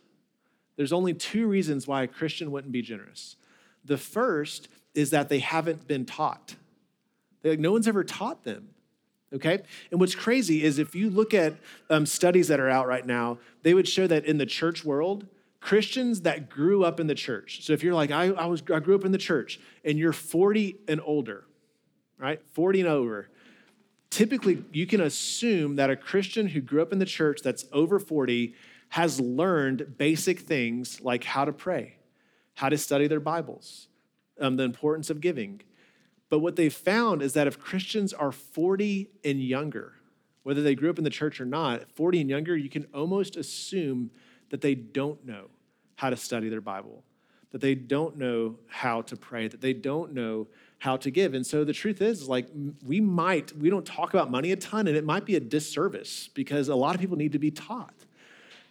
There's 0.76 0.92
only 0.92 1.14
two 1.14 1.46
reasons 1.46 1.86
why 1.86 2.02
a 2.02 2.06
Christian 2.06 2.50
wouldn't 2.50 2.72
be 2.72 2.82
generous. 2.82 3.36
The 3.84 3.98
first 3.98 4.68
is 4.94 5.10
that 5.10 5.28
they 5.28 5.38
haven't 5.38 5.86
been 5.86 6.04
taught. 6.04 6.56
Like, 7.42 7.58
no 7.58 7.72
one's 7.72 7.88
ever 7.88 8.04
taught 8.04 8.44
them. 8.44 8.68
Okay? 9.32 9.62
And 9.90 10.00
what's 10.00 10.14
crazy 10.14 10.64
is 10.64 10.78
if 10.78 10.94
you 10.94 11.10
look 11.10 11.34
at 11.34 11.54
um, 11.90 12.06
studies 12.06 12.48
that 12.48 12.60
are 12.60 12.68
out 12.68 12.86
right 12.86 13.04
now, 13.04 13.38
they 13.62 13.74
would 13.74 13.88
show 13.88 14.06
that 14.06 14.24
in 14.24 14.38
the 14.38 14.46
church 14.46 14.84
world, 14.84 15.26
Christians 15.60 16.22
that 16.22 16.48
grew 16.48 16.84
up 16.84 17.00
in 17.00 17.06
the 17.06 17.14
church. 17.14 17.64
So 17.64 17.72
if 17.72 17.82
you're 17.82 17.94
like, 17.94 18.10
I, 18.10 18.26
I, 18.26 18.46
was, 18.46 18.62
I 18.72 18.78
grew 18.78 18.94
up 18.94 19.04
in 19.04 19.12
the 19.12 19.18
church 19.18 19.58
and 19.84 19.98
you're 19.98 20.12
40 20.12 20.76
and 20.86 21.00
older, 21.04 21.44
right? 22.18 22.40
40 22.52 22.80
and 22.80 22.88
over, 22.88 23.28
typically 24.10 24.62
you 24.72 24.86
can 24.86 25.00
assume 25.00 25.76
that 25.76 25.90
a 25.90 25.96
Christian 25.96 26.48
who 26.48 26.60
grew 26.60 26.82
up 26.82 26.92
in 26.92 26.98
the 26.98 27.06
church 27.06 27.40
that's 27.42 27.64
over 27.72 27.98
40 27.98 28.54
has 28.96 29.20
learned 29.20 29.98
basic 29.98 30.40
things 30.40 31.02
like 31.02 31.22
how 31.22 31.44
to 31.44 31.52
pray, 31.52 31.98
how 32.54 32.70
to 32.70 32.78
study 32.78 33.06
their 33.06 33.20
Bibles, 33.20 33.88
um, 34.40 34.56
the 34.56 34.62
importance 34.62 35.11
of 35.11 35.20
giving. 35.20 35.61
But 36.30 36.38
what 36.38 36.56
they've 36.56 36.72
found 36.72 37.20
is 37.20 37.35
that 37.35 37.46
if 37.46 37.59
Christians 37.59 38.14
are 38.14 38.32
40 38.32 39.11
and 39.22 39.38
younger, 39.38 39.92
whether 40.44 40.62
they 40.62 40.74
grew 40.74 40.88
up 40.88 40.96
in 40.96 41.04
the 41.04 41.11
church 41.11 41.42
or 41.42 41.44
not, 41.44 41.92
40 41.92 42.22
and 42.22 42.30
younger, 42.30 42.56
you 42.56 42.70
can 42.70 42.87
almost 42.94 43.37
assume 43.37 44.12
that 44.48 44.62
they 44.62 44.74
don't 44.74 45.22
know 45.26 45.50
how 45.96 46.09
to 46.09 46.16
study 46.16 46.48
their 46.48 46.62
Bible, 46.62 47.04
that 47.50 47.61
they 47.61 47.74
don't 47.74 48.16
know 48.16 48.56
how 48.66 49.02
to 49.02 49.14
pray, 49.14 49.46
that 49.46 49.61
they 49.61 49.74
don't 49.74 50.14
know 50.14 50.46
how 50.78 50.96
to 50.96 51.11
give. 51.11 51.35
And 51.35 51.46
so 51.46 51.64
the 51.64 51.74
truth 51.74 52.00
is, 52.00 52.30
like, 52.30 52.48
we 52.82 53.02
might, 53.02 53.54
we 53.59 53.68
don't 53.68 53.85
talk 53.85 54.14
about 54.14 54.30
money 54.30 54.52
a 54.52 54.56
ton, 54.56 54.87
and 54.88 54.96
it 54.96 55.04
might 55.04 55.26
be 55.26 55.37
a 55.37 55.40
disservice 55.40 56.30
because 56.32 56.70
a 56.70 56.74
lot 56.74 56.94
of 56.94 57.00
people 57.02 57.18
need 57.18 57.32
to 57.32 57.38
be 57.38 57.50
taught. 57.50 58.05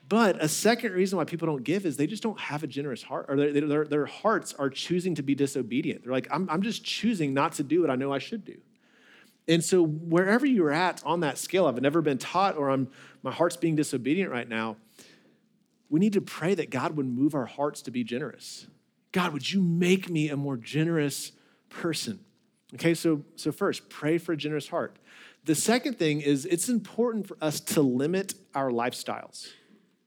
But 0.08 0.44
a 0.44 0.48
second 0.48 0.94
reason 0.94 1.18
why 1.18 1.24
people 1.24 1.48
don't 1.48 1.64
give 1.64 1.86
is 1.86 1.98
they 1.98 2.06
just 2.06 2.22
don't 2.22 2.40
have 2.40 2.64
a 2.64 2.68
generous 2.68 3.02
heart, 3.02 3.26
or 3.28 3.36
their, 3.36 3.68
their, 3.68 3.86
their 3.86 4.06
hearts 4.06 4.54
are 4.54 4.70
choosing 4.70 5.16
to 5.16 5.24
be 5.24 5.34
disobedient. 5.34 6.04
They're 6.04 6.12
like, 6.14 6.28
I'm, 6.30 6.48
I'm 6.50 6.62
just 6.62 6.84
choosing 6.84 7.34
not 7.34 7.54
to 7.54 7.64
do 7.64 7.82
what 7.82 7.90
I 7.90 7.96
know 7.96 8.14
I 8.14 8.20
should 8.20 8.46
do. 8.46 8.58
And 9.48 9.64
so, 9.64 9.84
wherever 9.84 10.46
you're 10.46 10.72
at 10.72 11.04
on 11.06 11.22
that 11.22 11.38
scale, 11.38 11.66
I've 11.66 11.82
never 11.82 12.02
been 12.02 12.18
taught, 12.18 12.56
or 12.56 12.70
I'm, 12.70 12.88
my 13.24 13.32
heart's 13.32 13.58
being 13.58 13.76
disobedient 13.76 14.32
right 14.32 14.48
now, 14.48 14.78
we 15.90 16.00
need 16.00 16.14
to 16.14 16.22
pray 16.22 16.56
that 16.56 16.70
God 16.70 16.98
would 16.98 17.06
move 17.06 17.36
our 17.36 17.46
hearts 17.46 17.82
to 17.84 17.92
be 17.92 18.04
generous. 18.04 18.68
God, 19.12 19.34
would 19.34 19.52
you 19.52 19.62
make 19.62 20.10
me 20.10 20.30
a 20.30 20.38
more 20.38 20.58
generous 20.58 21.32
person? 21.70 22.20
Okay, 22.74 22.94
so, 22.94 23.24
so 23.36 23.52
first, 23.52 23.88
pray 23.90 24.18
for 24.18 24.34
a 24.34 24.38
generous 24.38 24.68
heart. 24.68 24.98
The 25.46 25.56
second 25.56 25.98
thing 25.98 26.22
is 26.22 26.46
it's 26.46 26.70
important 26.70 27.28
for 27.28 27.38
us 27.40 27.60
to 27.62 27.82
limit 27.82 28.34
our 28.56 28.72
lifestyles. 28.72 29.48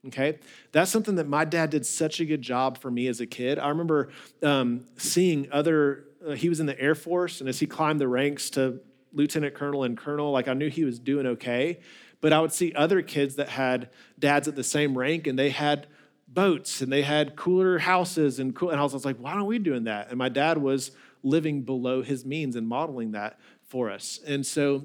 Okay, 0.09 0.39
that's 0.73 0.91
something 0.91 1.15
that 1.17 1.29
my 1.29 1.45
dad 1.45 1.71
did 1.71 1.87
such 1.87 2.21
a 2.21 2.25
good 2.25 2.43
job 2.43 2.79
for 2.79 2.91
me 2.91 3.07
as 3.07 3.21
a 3.21 3.27
kid. 3.27 3.59
I 3.59 3.69
remember 3.69 4.11
um, 4.43 4.85
seeing 4.97 5.49
other, 5.53 6.05
uh, 6.27 6.33
he 6.33 6.49
was 6.49 6.61
in 6.61 6.67
the 6.67 6.79
Air 6.81 6.95
Force, 6.95 7.41
and 7.41 7.49
as 7.49 7.61
he 7.61 7.67
climbed 7.67 8.01
the 8.01 8.09
ranks 8.09 8.51
to 8.51 8.81
lieutenant 9.13 9.55
colonel 9.55 9.85
and 9.85 9.97
colonel, 9.97 10.33
like 10.33 10.49
I 10.49 10.55
knew 10.55 10.69
he 10.69 10.85
was 10.85 10.99
doing 10.99 11.27
okay. 11.27 11.81
But 12.21 12.33
I 12.33 12.41
would 12.41 12.53
see 12.53 12.73
other 12.73 13.01
kids 13.01 13.37
that 13.37 13.49
had 13.49 13.91
dads 14.19 14.49
at 14.49 14.57
the 14.57 14.65
same 14.65 14.99
rank, 14.99 15.27
and 15.27 15.39
they 15.39 15.51
had 15.51 15.87
boats 16.29 16.83
and 16.83 16.93
they 16.93 17.03
had 17.03 17.37
cooler 17.37 17.79
houses 17.79 18.39
and 18.39 18.55
cool. 18.55 18.71
And 18.71 18.81
I 18.81 18.83
was 18.83 19.05
like, 19.05 19.17
why 19.17 19.33
aren't 19.33 19.47
we 19.47 19.59
doing 19.59 19.85
that? 19.85 20.09
And 20.11 20.19
my 20.19 20.29
dad 20.29 20.59
was 20.59 20.93
living 21.23 21.63
below 21.63 22.03
his 22.03 22.25
means 22.25 22.57
and 22.57 22.69
modeling 22.69 23.13
that 23.13 23.39
for 23.67 23.91
us. 23.91 24.21
And 24.27 24.47
so, 24.47 24.85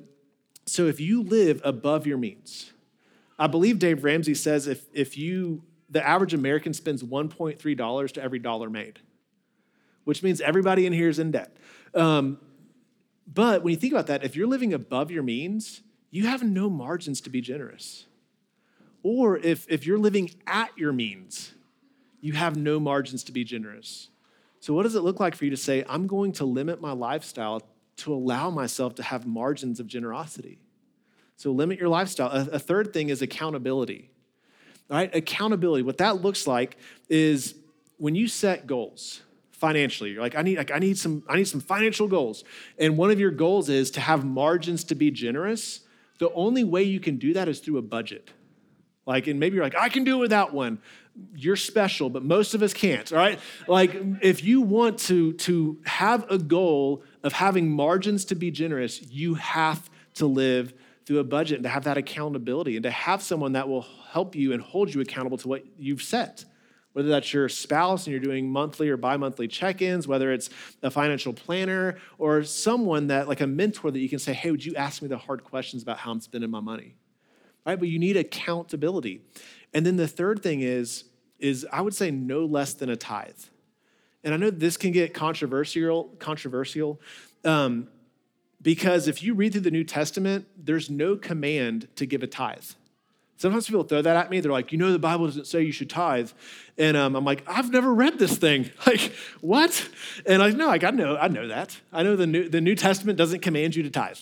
so 0.66 0.88
if 0.88 1.00
you 1.00 1.22
live 1.22 1.62
above 1.64 2.08
your 2.08 2.18
means, 2.18 2.73
I 3.38 3.48
believe 3.48 3.80
Dave 3.80 4.04
Ramsey 4.04 4.36
says 4.36 4.67
if, 4.67 4.86
if 4.93 5.17
you, 5.17 5.63
the 5.89 6.06
average 6.06 6.34
American 6.34 6.74
spends 6.74 7.04
$1.3 7.04 8.12
to 8.13 8.24
every 8.24 8.39
dollar 8.39 8.69
made, 8.69 9.00
which 10.04 10.24
means 10.24 10.41
everybody 10.41 10.86
in 10.86 10.93
here 10.93 11.10
is 11.10 11.19
in 11.19 11.32
debt. 11.32 11.56
Um, 11.93 12.39
but 13.32 13.63
when 13.63 13.72
you 13.72 13.78
think 13.78 13.93
about 13.93 14.08
that, 14.08 14.24
if 14.24 14.36
you're 14.36 14.48
living 14.48 14.74
above 14.74 15.12
your 15.12 15.24
means, 15.24 15.82
you 16.12 16.28
have 16.28 16.43
no 16.43 16.69
margins 16.69 17.22
to 17.22 17.30
be 17.30 17.41
generous. 17.41 18.06
Or 19.02 19.38
if, 19.38 19.65
if 19.69 19.86
you're 19.86 19.98
living 19.98 20.32
at 20.48 20.78
your 20.78 20.93
means, 20.93 21.54
you 22.22 22.34
have 22.34 22.56
no 22.56 22.80
margins 22.80 23.24
to 23.26 23.32
be 23.32 23.43
generous. 23.43 24.10
So, 24.60 24.74
what 24.74 24.84
does 24.84 24.96
it 24.96 25.02
look 25.02 25.19
like 25.19 25.36
for 25.36 25.43
you 25.43 25.52
to 25.52 25.58
say, 25.58 25.84
I'm 25.89 26.08
going 26.08 26.32
to 26.34 26.46
limit 26.46 26.80
my 26.80 26.93
lifestyle 26.93 27.62
to 27.98 28.13
allow 28.13 28.50
myself 28.50 28.96
to 28.96 29.04
have 29.04 29.28
margins 29.28 29.82
of 29.82 29.88
generosity? 29.88 30.60
So 31.36 31.52
limit 31.52 31.80
your 31.80 31.89
lifestyle. 31.89 32.30
A, 32.32 32.60
third 32.60 32.93
thing 32.93 33.10
is 33.10 33.22
accountability. 33.22 34.12
All 34.89 34.98
right, 34.98 35.13
accountability. 35.13 35.84
What 35.84 35.98
that 35.98 36.22
looks 36.22 36.48
like 36.48 36.78
is 37.10 37.56
when 37.98 38.15
you 38.15 38.28
set 38.28 38.67
goals 38.67 39.22
financially. 39.63 40.12
You're 40.12 40.22
like, 40.22 40.36
I 40.36 40.41
need, 40.41 40.58
like, 40.58 40.72
I 40.72 40.80
need 40.80 40.98
some, 40.98 41.24
I 41.30 41.38
need 41.38 41.48
some 41.48 41.62
financial 41.62 42.10
goals. 42.10 42.43
And 42.78 42.98
one 42.98 43.12
of 43.12 43.19
your 43.19 43.32
goals 43.32 43.69
is 43.69 43.91
to 43.91 44.02
have 44.02 44.26
margins 44.26 44.84
to 44.86 44.96
be 44.96 45.10
generous. 45.10 45.80
The 46.19 46.30
only 46.34 46.65
way 46.65 46.84
you 46.84 47.00
can 47.00 47.15
do 47.15 47.34
that 47.34 47.48
is 47.48 47.62
through 47.62 47.78
a 47.78 47.82
budget. 47.82 48.30
Like, 49.06 49.28
and 49.28 49.39
maybe 49.39 49.56
you're 49.56 49.63
like, 49.63 49.78
I 49.78 49.88
can 49.88 50.04
do 50.04 50.17
it 50.17 50.19
without 50.19 50.54
one. 50.54 50.80
You're 51.34 51.56
special, 51.56 52.10
but 52.10 52.24
most 52.24 52.54
of 52.54 52.62
us 52.62 52.74
can't, 52.74 53.10
all 53.13 53.19
right? 53.19 53.39
Like, 53.65 53.96
if 54.22 54.43
you 54.43 54.60
want 54.60 55.00
to, 55.00 55.32
to 55.34 55.80
have 55.86 56.30
a 56.30 56.38
goal 56.38 57.04
of 57.24 57.32
having 57.32 57.72
margins 57.72 58.26
to 58.26 58.36
be 58.36 58.52
generous, 58.52 59.02
you 59.02 59.36
have 59.36 59.89
to 60.15 60.26
live 60.26 60.74
through 61.06 61.20
a 61.20 61.24
budget 61.24 61.58
and 61.58 61.63
to 61.63 61.70
have 61.70 61.84
that 61.84 61.98
accountability 61.98 62.76
and 62.76 62.84
to 62.84 62.92
have 62.92 63.22
someone 63.22 63.54
that 63.54 63.68
will 63.68 63.86
help 64.12 64.36
you 64.36 64.54
and 64.54 64.62
hold 64.62 64.94
you 64.94 65.02
accountable 65.02 65.38
to 65.38 65.48
what 65.48 65.63
you've 65.78 66.02
set. 66.02 66.46
Whether 66.94 67.10
that's 67.10 67.34
your 67.34 67.50
spouse 67.50 68.06
and 68.06 68.12
you're 68.12 68.22
doing 68.22 68.50
monthly 68.50 68.88
or 68.89 68.98
bi 68.98 69.18
monthly 69.18 69.48
check 69.48 69.82
ins, 69.82 70.08
whether 70.08 70.32
it's 70.32 70.50
a 70.84 70.92
financial 70.92 71.34
planner 71.34 71.98
or 72.20 72.44
someone 72.44 73.08
that, 73.08 73.28
like 73.28 73.42
a 73.42 73.48
mentor, 73.48 73.89
that 73.89 74.00
you 74.00 74.08
can 74.08 74.20
say, 74.20 74.32
Hey, 74.32 74.52
would 74.52 74.63
you 74.63 74.76
ask 74.76 75.02
me 75.02 75.08
the 75.08 75.18
hard 75.18 75.44
questions 75.44 75.82
about 75.82 75.98
how 75.98 76.12
I'm 76.12 76.22
spending 76.22 76.52
my 76.52 76.60
money? 76.60 76.96
Right? 77.66 77.80
But 77.80 77.88
you 77.88 77.98
need 77.98 78.16
accountability. 78.16 79.22
And 79.74 79.86
then 79.86 79.96
the 79.96 80.08
third 80.08 80.44
thing 80.44 80.62
is, 80.62 81.06
is 81.39 81.66
I 81.72 81.82
would 81.82 81.96
say 81.96 82.12
no 82.12 82.46
less 82.46 82.76
than 82.76 82.89
a 82.89 82.96
tithe. 82.96 83.39
And 84.24 84.34
I 84.34 84.38
know 84.38 84.52
this 84.52 84.78
can 84.78 84.92
get 84.92 85.13
controversial, 85.13 86.06
controversial. 86.20 87.02
Um, 87.44 87.89
because 88.63 89.08
if 89.08 89.21
you 89.21 89.36
read 89.36 89.52
through 89.52 89.62
the 89.62 89.71
New 89.71 89.84
Testament, 89.84 90.47
there's 90.58 90.89
no 90.89 91.15
command 91.15 91.88
to 91.97 92.06
give 92.06 92.23
a 92.23 92.28
tithe. 92.28 92.65
Sometimes 93.36 93.67
people 93.67 93.84
throw 93.84 94.02
that 94.02 94.15
at 94.15 94.30
me. 94.30 94.39
They're 94.39 94.52
like, 94.52 94.71
you 94.71 94.78
know, 94.78 94.93
the 94.93 94.99
Bible 94.99 95.26
doesn't 95.26 95.47
say 95.47 95.62
you 95.63 95.73
should 95.73 95.89
tithe. 95.89 96.32
And 96.78 96.95
um, 96.95 97.15
I'm 97.15 97.26
like, 97.26 97.43
I've 97.45 97.71
never 97.71 97.93
read 97.93 98.17
this 98.17 98.38
thing. 98.38 98.71
Like, 98.88 99.13
what? 99.41 99.89
And 100.26 100.41
I 100.41 100.49
know, 100.52 100.67
like, 100.67 100.84
I 100.84 100.91
know, 100.91 101.17
I 101.17 101.28
know 101.28 101.47
that. 101.47 101.80
I 101.91 102.04
know 102.04 102.15
the 102.15 102.28
New, 102.28 102.47
the 102.47 102.62
New 102.62 102.76
Testament 102.76 103.17
doesn't 103.17 103.41
command 103.41 103.76
you 103.76 103.84
to 103.84 103.89
tithe. 103.89 104.17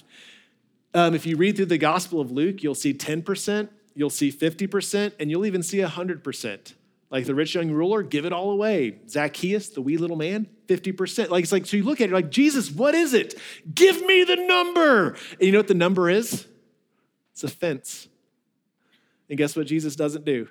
Um, 0.94 1.14
if 1.14 1.26
you 1.26 1.38
read 1.38 1.56
through 1.56 1.68
the 1.68 1.78
Gospel 1.78 2.20
of 2.20 2.32
Luke, 2.32 2.64
you'll 2.64 2.76
see 2.76 2.94
10%, 2.94 3.70
you'll 3.96 4.10
see 4.10 4.32
50%, 4.32 5.14
and 5.20 5.30
you'll 5.30 5.46
even 5.46 5.62
see 5.64 5.78
100%. 5.78 6.74
Like 7.10 7.26
the 7.26 7.36
rich 7.36 7.56
young 7.56 7.72
ruler, 7.72 8.04
give 8.04 8.26
it 8.26 8.34
all 8.34 8.52
away. 8.52 8.98
Zacchaeus, 9.08 9.70
the 9.70 9.82
wee 9.82 9.98
little 9.98 10.18
man, 10.18 10.48
50%. 10.78 11.30
Like 11.30 11.44
it's 11.44 11.52
like, 11.52 11.66
so 11.66 11.78
you 11.78 11.84
look 11.84 12.02
at 12.02 12.10
it, 12.10 12.14
like, 12.14 12.32
Jesus, 12.32 12.72
what 12.72 12.96
is 12.96 13.14
it? 13.14 13.40
Give 13.74 14.06
me 14.06 14.24
the 14.24 14.36
number. 14.36 15.10
And 15.10 15.42
you 15.42 15.52
know 15.52 15.60
what 15.60 15.68
the 15.68 15.74
number 15.74 16.10
is? 16.10 16.46
It's 17.34 17.44
a 17.44 17.48
fence. 17.48 18.08
And 19.30 19.38
guess 19.38 19.56
what 19.56 19.68
Jesus 19.68 19.96
doesn't 19.96 20.26
do? 20.26 20.48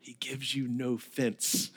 he 0.00 0.16
gives 0.18 0.54
you 0.54 0.66
no 0.66 0.96
fence, 0.98 1.70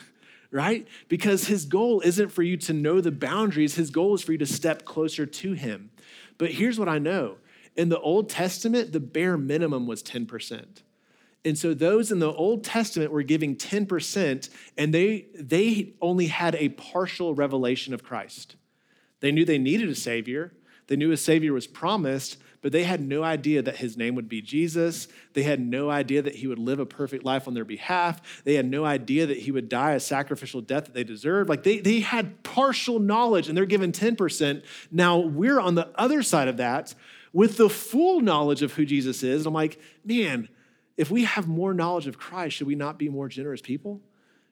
right? 0.50 0.88
Because 1.08 1.48
his 1.48 1.66
goal 1.66 2.02
isn't 2.02 2.30
for 2.30 2.42
you 2.42 2.58
to 2.58 2.74
know 2.74 3.02
the 3.02 3.12
boundaries, 3.12 3.76
his 3.76 3.92
goal 3.92 4.16
is 4.16 4.24
for 4.24 4.32
you 4.32 4.38
to 4.40 4.46
step 4.46 4.86
closer 4.86 5.26
to 5.26 5.54
him. 5.54 5.92
But 6.38 6.52
here's 6.52 6.80
what 6.80 6.90
I 6.90 6.98
know 7.00 7.38
in 7.76 7.90
the 7.90 8.00
Old 8.00 8.30
Testament, 8.30 8.92
the 8.92 9.00
bare 9.00 9.38
minimum 9.38 9.88
was 9.88 10.02
10%. 10.02 10.66
And 11.46 11.58
so 11.58 11.74
those 11.74 12.12
in 12.12 12.20
the 12.20 12.32
Old 12.32 12.64
Testament 12.64 13.12
were 13.12 13.24
giving 13.24 13.56
10%, 13.56 14.50
and 14.78 14.94
they, 14.94 15.26
they 15.36 15.94
only 16.02 16.28
had 16.28 16.56
a 16.56 16.70
partial 16.70 17.36
revelation 17.36 17.94
of 17.94 18.04
Christ. 18.04 18.56
They 19.20 19.32
knew 19.32 19.44
they 19.44 19.58
needed 19.58 19.90
a 19.90 19.96
Savior, 19.96 20.54
they 20.88 20.96
knew 20.96 21.12
a 21.12 21.18
Savior 21.18 21.54
was 21.54 21.68
promised, 21.68 22.38
but 22.62 22.72
they 22.72 22.84
had 22.84 23.02
no 23.02 23.24
idea 23.24 23.62
that 23.62 23.78
his 23.78 23.98
name 23.98 24.16
would 24.16 24.30
be 24.30 24.42
Jesus. 24.42 25.10
They 25.34 25.44
had 25.44 25.60
no 25.60 25.90
idea 25.90 26.22
that 26.22 26.36
he 26.36 26.48
would 26.48 26.60
live 26.60 26.80
a 26.80 26.86
perfect 26.86 27.26
life 27.26 27.46
on 27.46 27.54
their 27.54 27.66
behalf. 27.66 28.42
They 28.46 28.54
had 28.54 28.66
no 28.66 28.86
idea 28.86 29.26
that 29.26 29.40
he 29.40 29.52
would 29.52 29.68
die 29.68 29.92
a 29.92 30.00
sacrificial 30.00 30.62
death 30.62 30.86
that 30.86 30.94
they 30.94 31.04
deserved. 31.04 31.50
Like 31.50 31.64
they, 31.64 31.80
they 31.80 32.00
had 32.00 32.42
partial 32.44 33.00
knowledge 33.00 33.50
and 33.50 33.58
they're 33.58 33.66
given 33.66 33.92
10%. 33.92 34.64
Now 34.92 35.20
we're 35.20 35.60
on 35.60 35.76
the 35.76 35.90
other 35.96 36.24
side 36.24 36.48
of 36.48 36.56
that 36.58 36.96
with 37.34 37.58
the 37.58 37.70
full 37.70 38.22
knowledge 38.22 38.62
of 38.62 38.74
who 38.74 38.86
Jesus 38.86 39.24
is. 39.24 39.42
And 39.42 39.48
I'm 39.48 39.54
like, 39.54 39.80
man, 40.06 40.48
if 40.98 41.10
we 41.10 41.24
have 41.24 41.48
more 41.48 41.74
knowledge 41.74 42.08
of 42.08 42.18
Christ, 42.18 42.58
should 42.58 42.68
we 42.68 42.76
not 42.76 43.00
be 43.00 43.10
more 43.10 43.28
generous 43.28 43.62
people? 43.62 44.02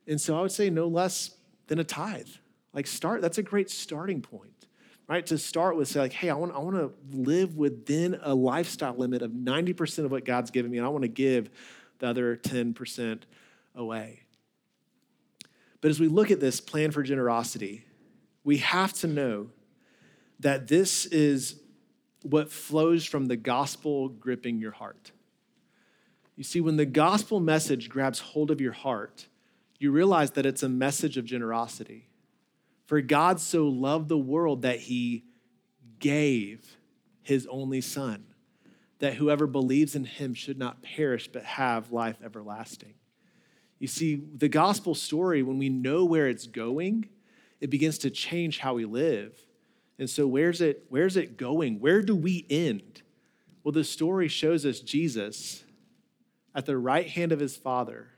And 0.07 0.19
so 0.19 0.37
I 0.37 0.41
would 0.41 0.51
say 0.51 0.69
no 0.69 0.87
less 0.87 1.31
than 1.67 1.79
a 1.79 1.83
tithe. 1.83 2.29
Like 2.73 2.87
start, 2.87 3.21
that's 3.21 3.37
a 3.37 3.43
great 3.43 3.69
starting 3.69 4.21
point 4.21 4.61
right? 5.11 5.25
To 5.25 5.37
start 5.37 5.75
with, 5.75 5.89
say, 5.89 5.99
like, 5.99 6.13
hey, 6.13 6.29
I 6.29 6.35
want, 6.35 6.55
I 6.55 6.59
want 6.59 6.77
to 6.77 6.93
live 7.11 7.57
within 7.57 8.17
a 8.21 8.33
lifestyle 8.33 8.95
limit 8.95 9.21
of 9.21 9.31
90% 9.31 10.05
of 10.05 10.11
what 10.11 10.23
God's 10.23 10.51
given 10.51 10.71
me, 10.71 10.77
and 10.77 10.87
I 10.87 10.89
want 10.89 11.01
to 11.01 11.09
give 11.09 11.49
the 11.99 12.07
other 12.07 12.37
10% 12.37 13.23
away. 13.75 14.21
But 15.81 15.91
as 15.91 15.99
we 15.99 16.07
look 16.07 16.31
at 16.31 16.39
this 16.39 16.61
plan 16.61 16.91
for 16.91 17.03
generosity, 17.03 17.83
we 18.45 18.59
have 18.59 18.93
to 18.93 19.07
know 19.07 19.49
that 20.39 20.69
this 20.69 21.05
is 21.07 21.59
what 22.21 22.49
flows 22.49 23.03
from 23.03 23.25
the 23.25 23.35
gospel 23.35 24.07
gripping 24.07 24.59
your 24.59 24.71
heart. 24.71 25.11
You 26.41 26.45
see, 26.45 26.59
when 26.59 26.77
the 26.77 26.87
gospel 26.87 27.39
message 27.39 27.87
grabs 27.87 28.17
hold 28.17 28.49
of 28.49 28.59
your 28.59 28.71
heart, 28.71 29.27
you 29.77 29.91
realize 29.91 30.31
that 30.31 30.45
it's 30.47 30.63
a 30.63 30.69
message 30.69 31.15
of 31.15 31.23
generosity. 31.23 32.09
For 32.87 32.99
God 32.99 33.39
so 33.39 33.67
loved 33.67 34.09
the 34.09 34.17
world 34.17 34.63
that 34.63 34.79
he 34.79 35.23
gave 35.99 36.77
his 37.21 37.45
only 37.45 37.79
Son, 37.79 38.25
that 38.97 39.13
whoever 39.13 39.45
believes 39.45 39.95
in 39.95 40.03
him 40.03 40.33
should 40.33 40.57
not 40.57 40.81
perish 40.81 41.27
but 41.27 41.43
have 41.43 41.91
life 41.91 42.17
everlasting. 42.25 42.95
You 43.77 43.85
see, 43.85 44.15
the 44.15 44.49
gospel 44.49 44.95
story, 44.95 45.43
when 45.43 45.59
we 45.59 45.69
know 45.69 46.05
where 46.05 46.27
it's 46.27 46.47
going, 46.47 47.07
it 47.59 47.69
begins 47.69 47.99
to 47.99 48.09
change 48.09 48.57
how 48.57 48.73
we 48.73 48.85
live. 48.85 49.45
And 49.99 50.09
so, 50.09 50.25
where's 50.25 50.59
it, 50.59 50.85
where's 50.89 51.17
it 51.17 51.37
going? 51.37 51.79
Where 51.79 52.01
do 52.01 52.15
we 52.15 52.47
end? 52.49 53.03
Well, 53.63 53.73
the 53.73 53.83
story 53.83 54.27
shows 54.27 54.65
us 54.65 54.79
Jesus 54.79 55.65
at 56.53 56.65
the 56.65 56.77
right 56.77 57.07
hand 57.07 57.31
of 57.31 57.39
his 57.39 57.55
Father 57.55 58.09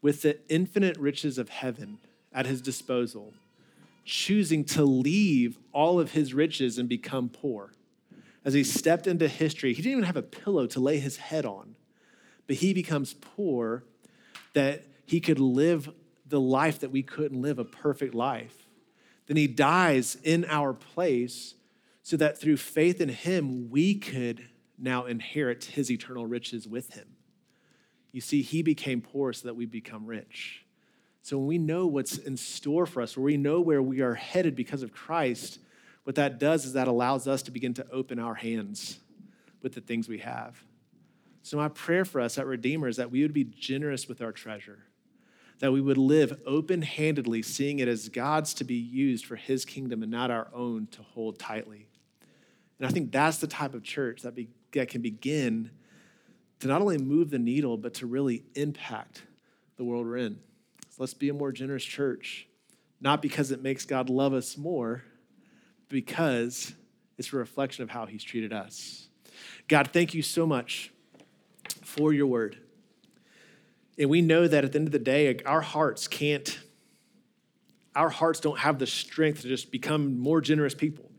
with 0.00 0.22
the 0.22 0.38
infinite 0.48 0.96
riches 0.96 1.38
of 1.38 1.48
heaven 1.48 1.98
at 2.32 2.46
his 2.46 2.60
disposal 2.60 3.32
choosing 4.04 4.64
to 4.64 4.84
leave 4.84 5.58
all 5.72 6.00
of 6.00 6.12
his 6.12 6.34
riches 6.34 6.78
and 6.78 6.88
become 6.88 7.28
poor. 7.28 7.72
As 8.44 8.54
he 8.54 8.64
stepped 8.64 9.06
into 9.06 9.28
history, 9.28 9.72
he 9.72 9.82
didn't 9.82 9.92
even 9.92 10.04
have 10.04 10.16
a 10.16 10.22
pillow 10.22 10.66
to 10.68 10.80
lay 10.80 10.98
his 10.98 11.16
head 11.16 11.44
on, 11.44 11.76
but 12.46 12.56
he 12.56 12.74
becomes 12.74 13.14
poor 13.14 13.84
that 14.54 14.84
he 15.06 15.20
could 15.20 15.38
live 15.38 15.90
the 16.26 16.40
life 16.40 16.80
that 16.80 16.90
we 16.90 17.02
couldn't 17.02 17.40
live, 17.40 17.58
a 17.58 17.64
perfect 17.64 18.14
life. 18.14 18.66
Then 19.26 19.36
he 19.36 19.46
dies 19.46 20.16
in 20.24 20.44
our 20.46 20.72
place 20.72 21.54
so 22.02 22.16
that 22.16 22.38
through 22.38 22.56
faith 22.56 23.00
in 23.00 23.08
him, 23.08 23.70
we 23.70 23.94
could 23.94 24.48
now 24.76 25.04
inherit 25.04 25.64
his 25.64 25.90
eternal 25.90 26.26
riches 26.26 26.66
with 26.66 26.94
him. 26.94 27.06
You 28.12 28.20
see, 28.20 28.42
he 28.42 28.62
became 28.62 29.00
poor 29.00 29.32
so 29.32 29.48
that 29.48 29.54
we 29.54 29.66
become 29.66 30.06
rich. 30.06 30.64
So 31.22 31.38
when 31.38 31.46
we 31.46 31.58
know 31.58 31.86
what's 31.86 32.18
in 32.18 32.36
store 32.36 32.84
for 32.84 33.00
us, 33.00 33.16
where 33.16 33.24
we 33.24 33.36
know 33.36 33.60
where 33.60 33.82
we 33.82 34.00
are 34.00 34.14
headed 34.14 34.54
because 34.54 34.82
of 34.82 34.92
Christ, 34.92 35.58
what 36.04 36.16
that 36.16 36.38
does 36.38 36.64
is 36.64 36.72
that 36.74 36.88
allows 36.88 37.28
us 37.28 37.42
to 37.44 37.50
begin 37.50 37.74
to 37.74 37.86
open 37.90 38.18
our 38.18 38.34
hands 38.34 38.98
with 39.62 39.72
the 39.72 39.80
things 39.80 40.08
we 40.08 40.18
have. 40.18 40.62
So 41.42 41.56
my 41.56 41.68
prayer 41.68 42.04
for 42.04 42.20
us 42.20 42.38
at 42.38 42.46
Redeemer 42.46 42.88
is 42.88 42.96
that 42.96 43.10
we 43.10 43.22
would 43.22 43.32
be 43.32 43.44
generous 43.44 44.08
with 44.08 44.20
our 44.20 44.32
treasure, 44.32 44.80
that 45.60 45.72
we 45.72 45.80
would 45.80 45.98
live 45.98 46.40
open-handedly, 46.44 47.42
seeing 47.42 47.78
it 47.78 47.88
as 47.88 48.08
God's 48.08 48.52
to 48.54 48.64
be 48.64 48.74
used 48.74 49.24
for 49.24 49.36
his 49.36 49.64
kingdom 49.64 50.02
and 50.02 50.10
not 50.10 50.30
our 50.30 50.48
own 50.52 50.88
to 50.92 51.02
hold 51.02 51.38
tightly. 51.38 51.86
And 52.78 52.88
I 52.88 52.90
think 52.90 53.12
that's 53.12 53.38
the 53.38 53.46
type 53.46 53.74
of 53.74 53.84
church 53.84 54.22
that, 54.22 54.34
be, 54.34 54.48
that 54.72 54.88
can 54.88 55.02
begin 55.02 55.70
to 56.62 56.68
not 56.68 56.80
only 56.80 56.96
move 56.96 57.30
the 57.30 57.40
needle, 57.40 57.76
but 57.76 57.94
to 57.94 58.06
really 58.06 58.44
impact 58.54 59.22
the 59.76 59.82
world 59.82 60.06
we're 60.06 60.18
in. 60.18 60.38
Let's 60.96 61.12
be 61.12 61.28
a 61.28 61.34
more 61.34 61.50
generous 61.50 61.82
church, 61.82 62.46
not 63.00 63.20
because 63.20 63.50
it 63.50 63.60
makes 63.60 63.84
God 63.84 64.08
love 64.08 64.32
us 64.32 64.56
more, 64.56 65.02
because 65.88 66.72
it's 67.18 67.32
a 67.32 67.36
reflection 67.36 67.82
of 67.82 67.90
how 67.90 68.06
he's 68.06 68.22
treated 68.22 68.52
us. 68.52 69.08
God, 69.66 69.90
thank 69.92 70.14
you 70.14 70.22
so 70.22 70.46
much 70.46 70.92
for 71.82 72.12
your 72.12 72.28
word. 72.28 72.58
And 73.98 74.08
we 74.08 74.22
know 74.22 74.46
that 74.46 74.64
at 74.64 74.70
the 74.70 74.78
end 74.78 74.86
of 74.86 74.92
the 74.92 75.00
day, 75.00 75.36
our 75.44 75.62
hearts 75.62 76.06
can't, 76.06 76.60
our 77.96 78.08
hearts 78.08 78.38
don't 78.38 78.60
have 78.60 78.78
the 78.78 78.86
strength 78.86 79.42
to 79.42 79.48
just 79.48 79.72
become 79.72 80.16
more 80.16 80.40
generous 80.40 80.76
people. 80.76 81.10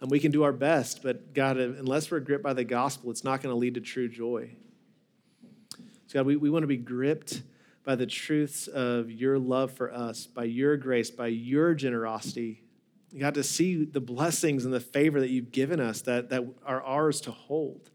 And 0.00 0.10
we 0.10 0.18
can 0.18 0.32
do 0.32 0.42
our 0.42 0.52
best, 0.52 1.04
but 1.04 1.32
God, 1.32 1.58
unless 1.58 2.10
we're 2.10 2.18
gripped 2.18 2.42
by 2.42 2.54
the 2.54 2.64
gospel, 2.64 3.12
it's 3.12 3.22
not 3.22 3.40
going 3.40 3.52
to 3.52 3.56
lead 3.56 3.74
to 3.74 3.80
true 3.80 4.08
joy. 4.08 4.56
So, 6.10 6.18
God, 6.18 6.26
we, 6.26 6.34
we 6.34 6.50
want 6.50 6.64
to 6.64 6.66
be 6.66 6.76
gripped 6.76 7.44
by 7.84 7.94
the 7.94 8.04
truths 8.04 8.66
of 8.66 9.12
your 9.12 9.38
love 9.38 9.70
for 9.70 9.94
us, 9.94 10.26
by 10.26 10.42
your 10.42 10.76
grace, 10.76 11.08
by 11.08 11.28
your 11.28 11.72
generosity. 11.72 12.64
God, 13.16 13.34
to 13.34 13.44
see 13.44 13.84
the 13.84 14.00
blessings 14.00 14.64
and 14.64 14.74
the 14.74 14.80
favor 14.80 15.20
that 15.20 15.30
you've 15.30 15.52
given 15.52 15.78
us 15.78 16.00
that, 16.02 16.30
that 16.30 16.42
are 16.66 16.82
ours 16.82 17.20
to 17.22 17.30
hold. 17.30 17.90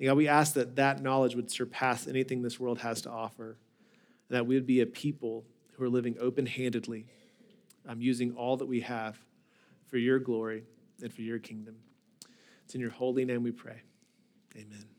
And 0.00 0.08
God, 0.08 0.16
we 0.16 0.26
ask 0.26 0.54
that 0.54 0.74
that 0.74 1.00
knowledge 1.00 1.36
would 1.36 1.48
surpass 1.48 2.08
anything 2.08 2.42
this 2.42 2.58
world 2.58 2.78
has 2.78 3.02
to 3.02 3.10
offer, 3.10 3.58
and 4.28 4.36
that 4.36 4.48
we 4.48 4.56
would 4.56 4.66
be 4.66 4.80
a 4.80 4.86
people 4.86 5.44
who 5.74 5.84
are 5.84 5.88
living 5.88 6.16
open 6.20 6.46
handedly, 6.46 7.06
um, 7.86 8.00
using 8.00 8.32
all 8.32 8.56
that 8.56 8.66
we 8.66 8.80
have 8.80 9.16
for 9.86 9.98
your 9.98 10.18
glory 10.18 10.64
and 11.00 11.14
for 11.14 11.22
your 11.22 11.38
kingdom. 11.38 11.76
It's 12.64 12.74
in 12.74 12.80
your 12.80 12.90
holy 12.90 13.24
name 13.24 13.44
we 13.44 13.52
pray. 13.52 13.82
Amen. 14.56 14.95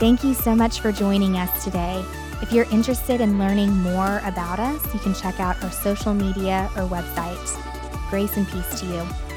Thank 0.00 0.24
you 0.24 0.32
so 0.32 0.54
much 0.54 0.80
for 0.80 0.92
joining 0.92 1.36
us 1.36 1.62
today. 1.62 2.02
If 2.40 2.52
you're 2.52 2.64
interested 2.70 3.20
in 3.20 3.38
learning 3.38 3.70
more 3.70 4.22
about 4.24 4.58
us, 4.58 4.82
you 4.94 5.00
can 5.00 5.12
check 5.12 5.38
out 5.38 5.62
our 5.62 5.70
social 5.70 6.14
media 6.14 6.70
or 6.74 6.84
website. 6.88 8.08
Grace 8.08 8.34
and 8.38 8.48
peace 8.48 8.80
to 8.80 8.86
you. 8.86 9.29